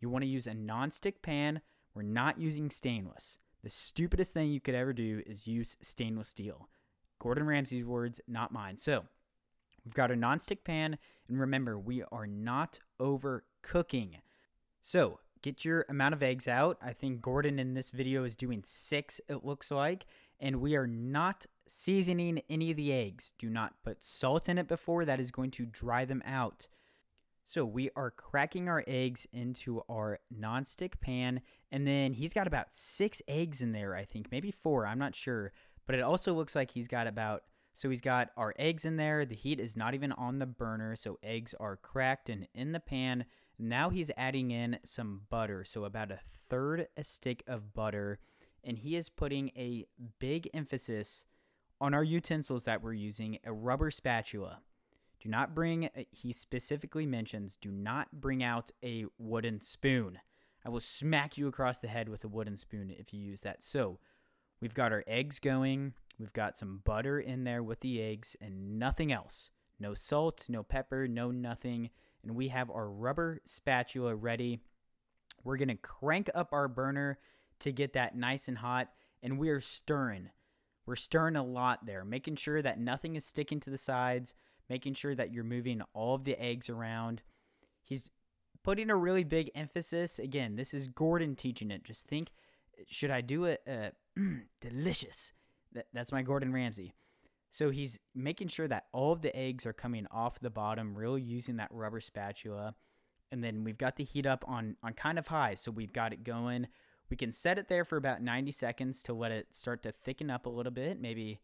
[0.00, 1.60] You want to use a non-stick pan.
[1.94, 3.38] We're not using stainless.
[3.62, 6.68] The stupidest thing you could ever do is use stainless steel.
[7.20, 8.78] Gordon Ramsay's words, not mine.
[8.78, 9.04] So,
[9.84, 14.16] we've got a non-stick pan, and remember, we are not overcooking.
[14.80, 16.78] So, get your amount of eggs out.
[16.82, 20.06] I think Gordon in this video is doing six, it looks like.
[20.40, 23.34] And we are not seasoning any of the eggs.
[23.38, 26.66] Do not put salt in it before, that is going to dry them out.
[27.52, 32.72] So we are cracking our eggs into our nonstick pan, and then he's got about
[32.72, 35.52] six eggs in there, I think, maybe four, I'm not sure.
[35.84, 37.42] But it also looks like he's got about
[37.74, 39.26] so he's got our eggs in there.
[39.26, 42.80] The heat is not even on the burner, so eggs are cracked and in the
[42.80, 43.26] pan.
[43.58, 48.18] Now he's adding in some butter, so about a third a stick of butter,
[48.64, 49.84] and he is putting a
[50.18, 51.26] big emphasis
[51.82, 54.60] on our utensils that we're using, a rubber spatula.
[55.22, 60.18] Do not bring, he specifically mentions, do not bring out a wooden spoon.
[60.64, 63.62] I will smack you across the head with a wooden spoon if you use that.
[63.62, 64.00] So,
[64.60, 65.94] we've got our eggs going.
[66.18, 69.50] We've got some butter in there with the eggs and nothing else.
[69.78, 71.90] No salt, no pepper, no nothing.
[72.24, 74.58] And we have our rubber spatula ready.
[75.44, 77.18] We're going to crank up our burner
[77.60, 78.88] to get that nice and hot.
[79.22, 80.30] And we are stirring.
[80.84, 84.34] We're stirring a lot there, making sure that nothing is sticking to the sides,
[84.68, 87.22] making sure that you're moving all of the eggs around.
[87.82, 88.10] He's
[88.62, 90.18] putting a really big emphasis.
[90.18, 91.84] Again, this is Gordon teaching it.
[91.84, 92.30] Just think,
[92.88, 93.62] should I do it?
[93.68, 93.90] Uh,
[94.60, 95.32] delicious.
[95.72, 96.92] That, that's my Gordon Ramsay.
[97.50, 101.22] So he's making sure that all of the eggs are coming off the bottom, really
[101.22, 102.74] using that rubber spatula.
[103.30, 105.54] And then we've got the heat up on, on kind of high.
[105.54, 106.66] So we've got it going.
[107.08, 110.30] We can set it there for about 90 seconds to let it start to thicken
[110.30, 111.00] up a little bit.
[111.00, 111.40] Maybe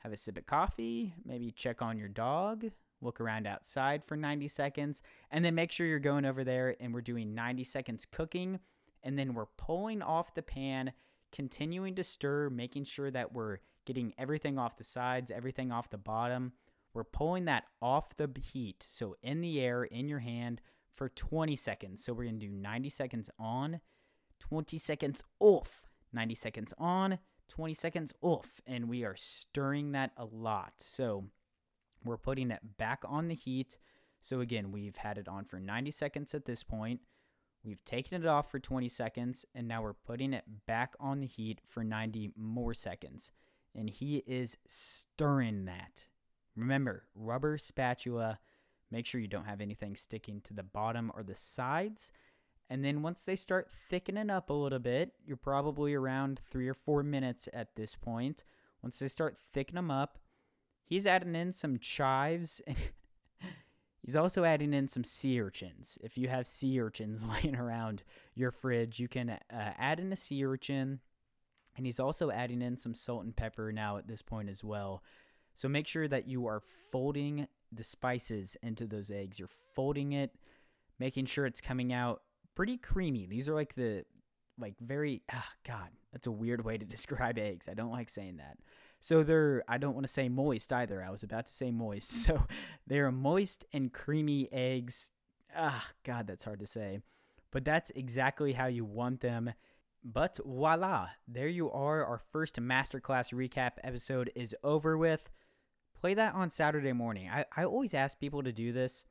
[0.00, 2.66] have a sip of coffee, maybe check on your dog,
[3.00, 6.92] look around outside for 90 seconds, and then make sure you're going over there and
[6.92, 8.60] we're doing 90 seconds cooking.
[9.02, 10.92] And then we're pulling off the pan,
[11.32, 15.98] continuing to stir, making sure that we're getting everything off the sides, everything off the
[15.98, 16.52] bottom.
[16.92, 20.60] We're pulling that off the heat, so in the air, in your hand,
[20.94, 22.04] for 20 seconds.
[22.04, 23.80] So we're to do 90 seconds on,
[24.40, 27.18] 20 seconds off, 90 seconds on,
[27.50, 28.60] 20 seconds off.
[28.66, 30.74] And we are stirring that a lot.
[30.78, 31.24] So
[32.04, 33.76] we're putting it back on the heat.
[34.22, 37.00] So again, we've had it on for 90 seconds at this point.
[37.62, 41.26] We've taken it off for 20 seconds, and now we're putting it back on the
[41.26, 43.30] heat for 90 more seconds.
[43.74, 46.06] And he is stirring that.
[46.56, 48.38] Remember, rubber spatula.
[48.90, 52.10] Make sure you don't have anything sticking to the bottom or the sides.
[52.70, 56.74] And then once they start thickening up a little bit, you're probably around three or
[56.74, 58.44] four minutes at this point.
[58.80, 60.20] Once they start thickening them up,
[60.84, 62.62] he's adding in some chives.
[64.02, 65.98] he's also adding in some sea urchins.
[66.00, 68.04] If you have sea urchins laying around
[68.36, 71.00] your fridge, you can uh, add in a sea urchin.
[71.76, 75.02] And he's also adding in some salt and pepper now at this point as well.
[75.56, 76.62] So make sure that you are
[76.92, 79.40] folding the spices into those eggs.
[79.40, 80.36] You're folding it,
[81.00, 82.22] making sure it's coming out
[82.60, 83.24] pretty creamy.
[83.24, 84.04] These are like the
[84.58, 87.70] like very ah god, that's a weird way to describe eggs.
[87.70, 88.58] I don't like saying that.
[89.00, 91.02] So they're I don't want to say moist either.
[91.02, 92.12] I was about to say moist.
[92.26, 92.46] So
[92.86, 95.10] they're moist and creamy eggs.
[95.56, 97.00] Ah god, that's hard to say.
[97.50, 99.54] But that's exactly how you want them.
[100.04, 102.04] But voila, there you are.
[102.04, 105.30] Our first masterclass recap episode is over with.
[105.98, 107.30] Play that on Saturday morning.
[107.30, 109.06] I, I always ask people to do this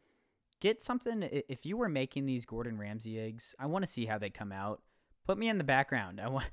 [0.60, 4.18] get something if you were making these Gordon Ramsay eggs, I want to see how
[4.18, 4.82] they come out.
[5.26, 6.20] Put me in the background.
[6.20, 6.48] I want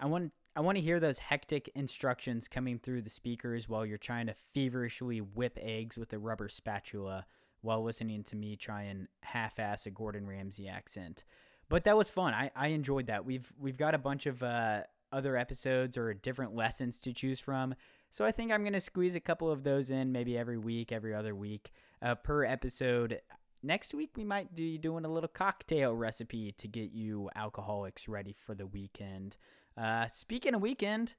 [0.00, 3.98] I want I want to hear those hectic instructions coming through the speakers while you're
[3.98, 7.26] trying to feverishly whip eggs with a rubber spatula
[7.62, 11.24] while listening to me try and half-ass a Gordon Ramsay accent.
[11.68, 12.34] But that was fun.
[12.34, 13.24] I, I enjoyed that.
[13.24, 14.82] We've we've got a bunch of uh,
[15.12, 17.74] other episodes or different lessons to choose from.
[18.10, 20.92] So I think I'm going to squeeze a couple of those in maybe every week,
[20.92, 23.20] every other week uh, per episode
[23.62, 28.32] next week we might be doing a little cocktail recipe to get you alcoholics ready
[28.32, 29.36] for the weekend.
[29.76, 31.14] Uh, speaking of weekend,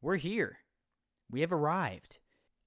[0.00, 0.58] we're here.
[1.30, 2.18] We have arrived.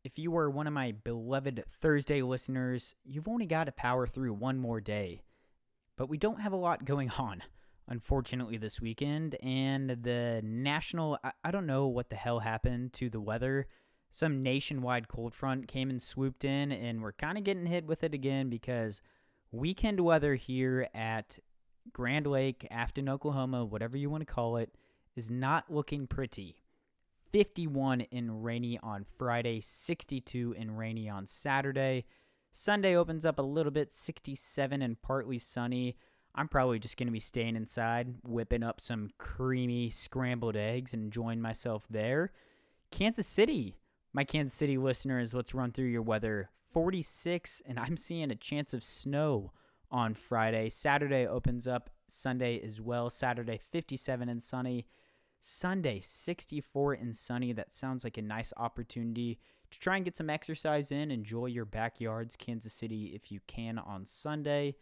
[0.04, 4.34] If you are one of my beloved Thursday listeners, you've only got to power through
[4.34, 5.22] one more day.
[5.98, 7.44] But we don't have a lot going on,
[7.88, 9.36] unfortunately, this weekend.
[9.42, 13.68] And the national, I, I don't know what the hell happened to the weather
[14.12, 18.04] some nationwide cold front came and swooped in, and we're kind of getting hit with
[18.04, 19.02] it again because
[19.52, 21.40] weekend weather here at
[21.94, 24.76] Grand Lake, Afton, Oklahoma, whatever you want to call it,
[25.16, 26.64] is not looking pretty.
[27.32, 32.06] 51 in rainy on Friday, 62 in rainy on Saturday.
[32.52, 35.98] Sunday opens up a little bit, 67 and partly sunny.
[36.34, 41.04] I'm probably just going to be staying inside, whipping up some creamy scrambled eggs and
[41.04, 42.32] enjoying myself there.
[42.92, 43.76] Kansas City,
[44.18, 46.50] my Kansas City listeners, let's run through your weather.
[46.74, 49.52] 46, and I'm seeing a chance of snow
[49.92, 50.70] on Friday.
[50.70, 53.12] Saturday opens up Sunday as well.
[53.12, 54.88] Saturday, 57 and sunny.
[55.40, 57.54] Sunday, 64 and sunny.
[57.54, 59.38] That sounds like a nice opportunity
[59.70, 61.12] to try and get some exercise in.
[61.12, 64.78] Enjoy your backyards, Kansas City, if you can on Sunday.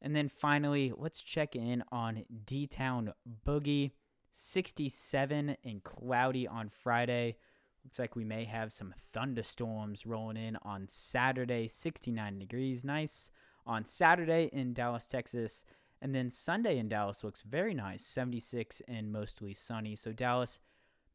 [0.00, 3.14] And then finally, let's check in on D Town
[3.44, 3.90] Boogie.
[4.30, 7.36] 67 and cloudy on Friday.
[7.84, 13.30] Looks like we may have some thunderstorms rolling in on Saturday, 69 degrees, nice.
[13.66, 15.64] On Saturday in Dallas, Texas,
[16.02, 19.96] and then Sunday in Dallas looks very nice, 76 and mostly sunny.
[19.96, 20.58] So, Dallas,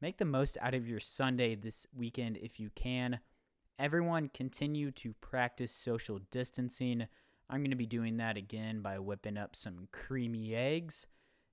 [0.02, 3.20] make the most out of your Sunday this weekend if you can.
[3.80, 7.08] Everyone, continue to practice social distancing.
[7.50, 11.08] I'm going to be doing that again by whipping up some creamy eggs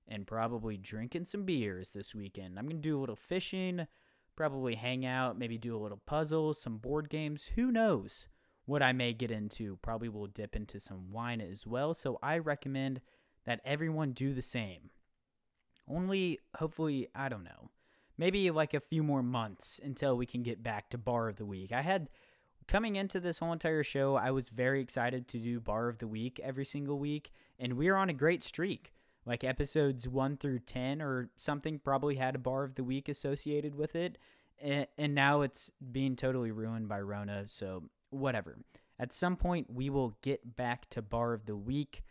[0.07, 2.57] and probably drinking some beers this weekend.
[2.57, 3.87] I'm going to do a little fishing
[4.35, 7.51] probably hang out, maybe do a little puzzle, some board games.
[7.55, 8.27] Who knows
[8.65, 9.77] what I may get into?
[9.81, 11.93] Probably will dip into some wine as well.
[11.93, 13.01] So I recommend
[13.45, 14.89] that everyone do the same.
[15.87, 17.69] Only, hopefully, I don't know,
[18.17, 21.45] maybe like a few more months until we can get back to bar of the
[21.45, 21.71] week.
[21.73, 22.09] I had
[22.67, 26.07] coming into this whole entire show, I was very excited to do Bar of the
[26.07, 28.93] Week every single week, and we're on a great streak.
[29.25, 33.75] Like episodes 1 through 10 or something probably had a Bar of the Week associated
[33.75, 34.17] with it,
[34.61, 38.57] and, now it's being totally ruined by Rona, so whatever.
[38.99, 42.03] At some point, we will get back to Bar of the Week.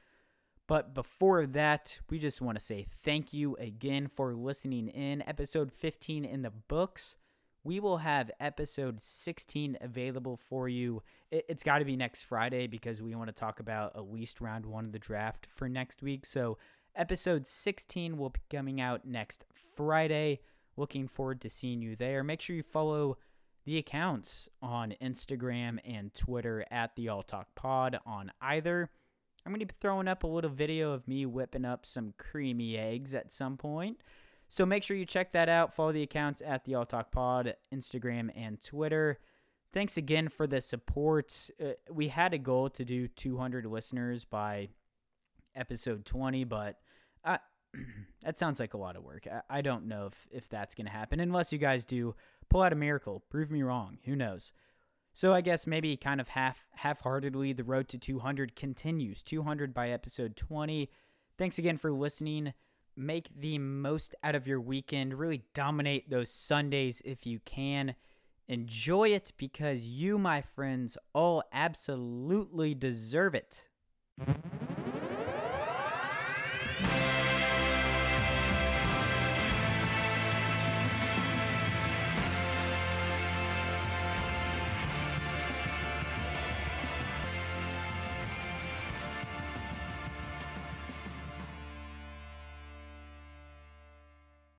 [0.66, 5.26] But before that, we just want to say thank you again for listening in.
[5.26, 7.16] Episode 15 in the books
[7.64, 11.02] we will have episode 16 available for you.
[11.30, 14.40] It, has got to be next Friday because we want to talk about at least
[14.40, 16.26] round one of the draft for next week.
[16.26, 16.58] So,
[16.96, 20.40] episode 16 will be coming out next Friday.
[20.76, 22.24] Looking forward to seeing you there.
[22.24, 23.18] Make sure you follow
[23.64, 28.90] the accounts on Instagram and Twitter at the All Talk Pod on either.
[29.44, 32.76] I'm going to be throwing up a little video of me whipping up some creamy
[32.76, 33.98] eggs at some point.
[34.48, 35.74] So make sure you check that out.
[35.74, 39.18] Follow the accounts at the All Talk Pod, Instagram and Twitter.
[39.72, 41.50] Thanks again for the support.
[41.60, 44.68] Uh, we had a goal to do 200 listeners by
[45.54, 46.78] episode 20, but
[47.24, 47.38] I,
[48.22, 49.26] that sounds like a lot of work.
[49.30, 52.14] I, I don't know if, if that's going to happen unless you guys do
[52.48, 53.22] pull out a miracle.
[53.30, 53.98] Prove me wrong.
[54.04, 54.52] Who knows?
[55.14, 59.22] So I guess maybe kind of half half-heartedly the road to 200 continues.
[59.22, 60.90] 200 by episode 20.
[61.36, 62.54] Thanks again for listening
[62.96, 65.18] make the most out of your weekend.
[65.18, 67.94] Really dominate those Sundays if you can.
[68.48, 73.68] Enjoy it because you, my friends, all absolutely deserve it.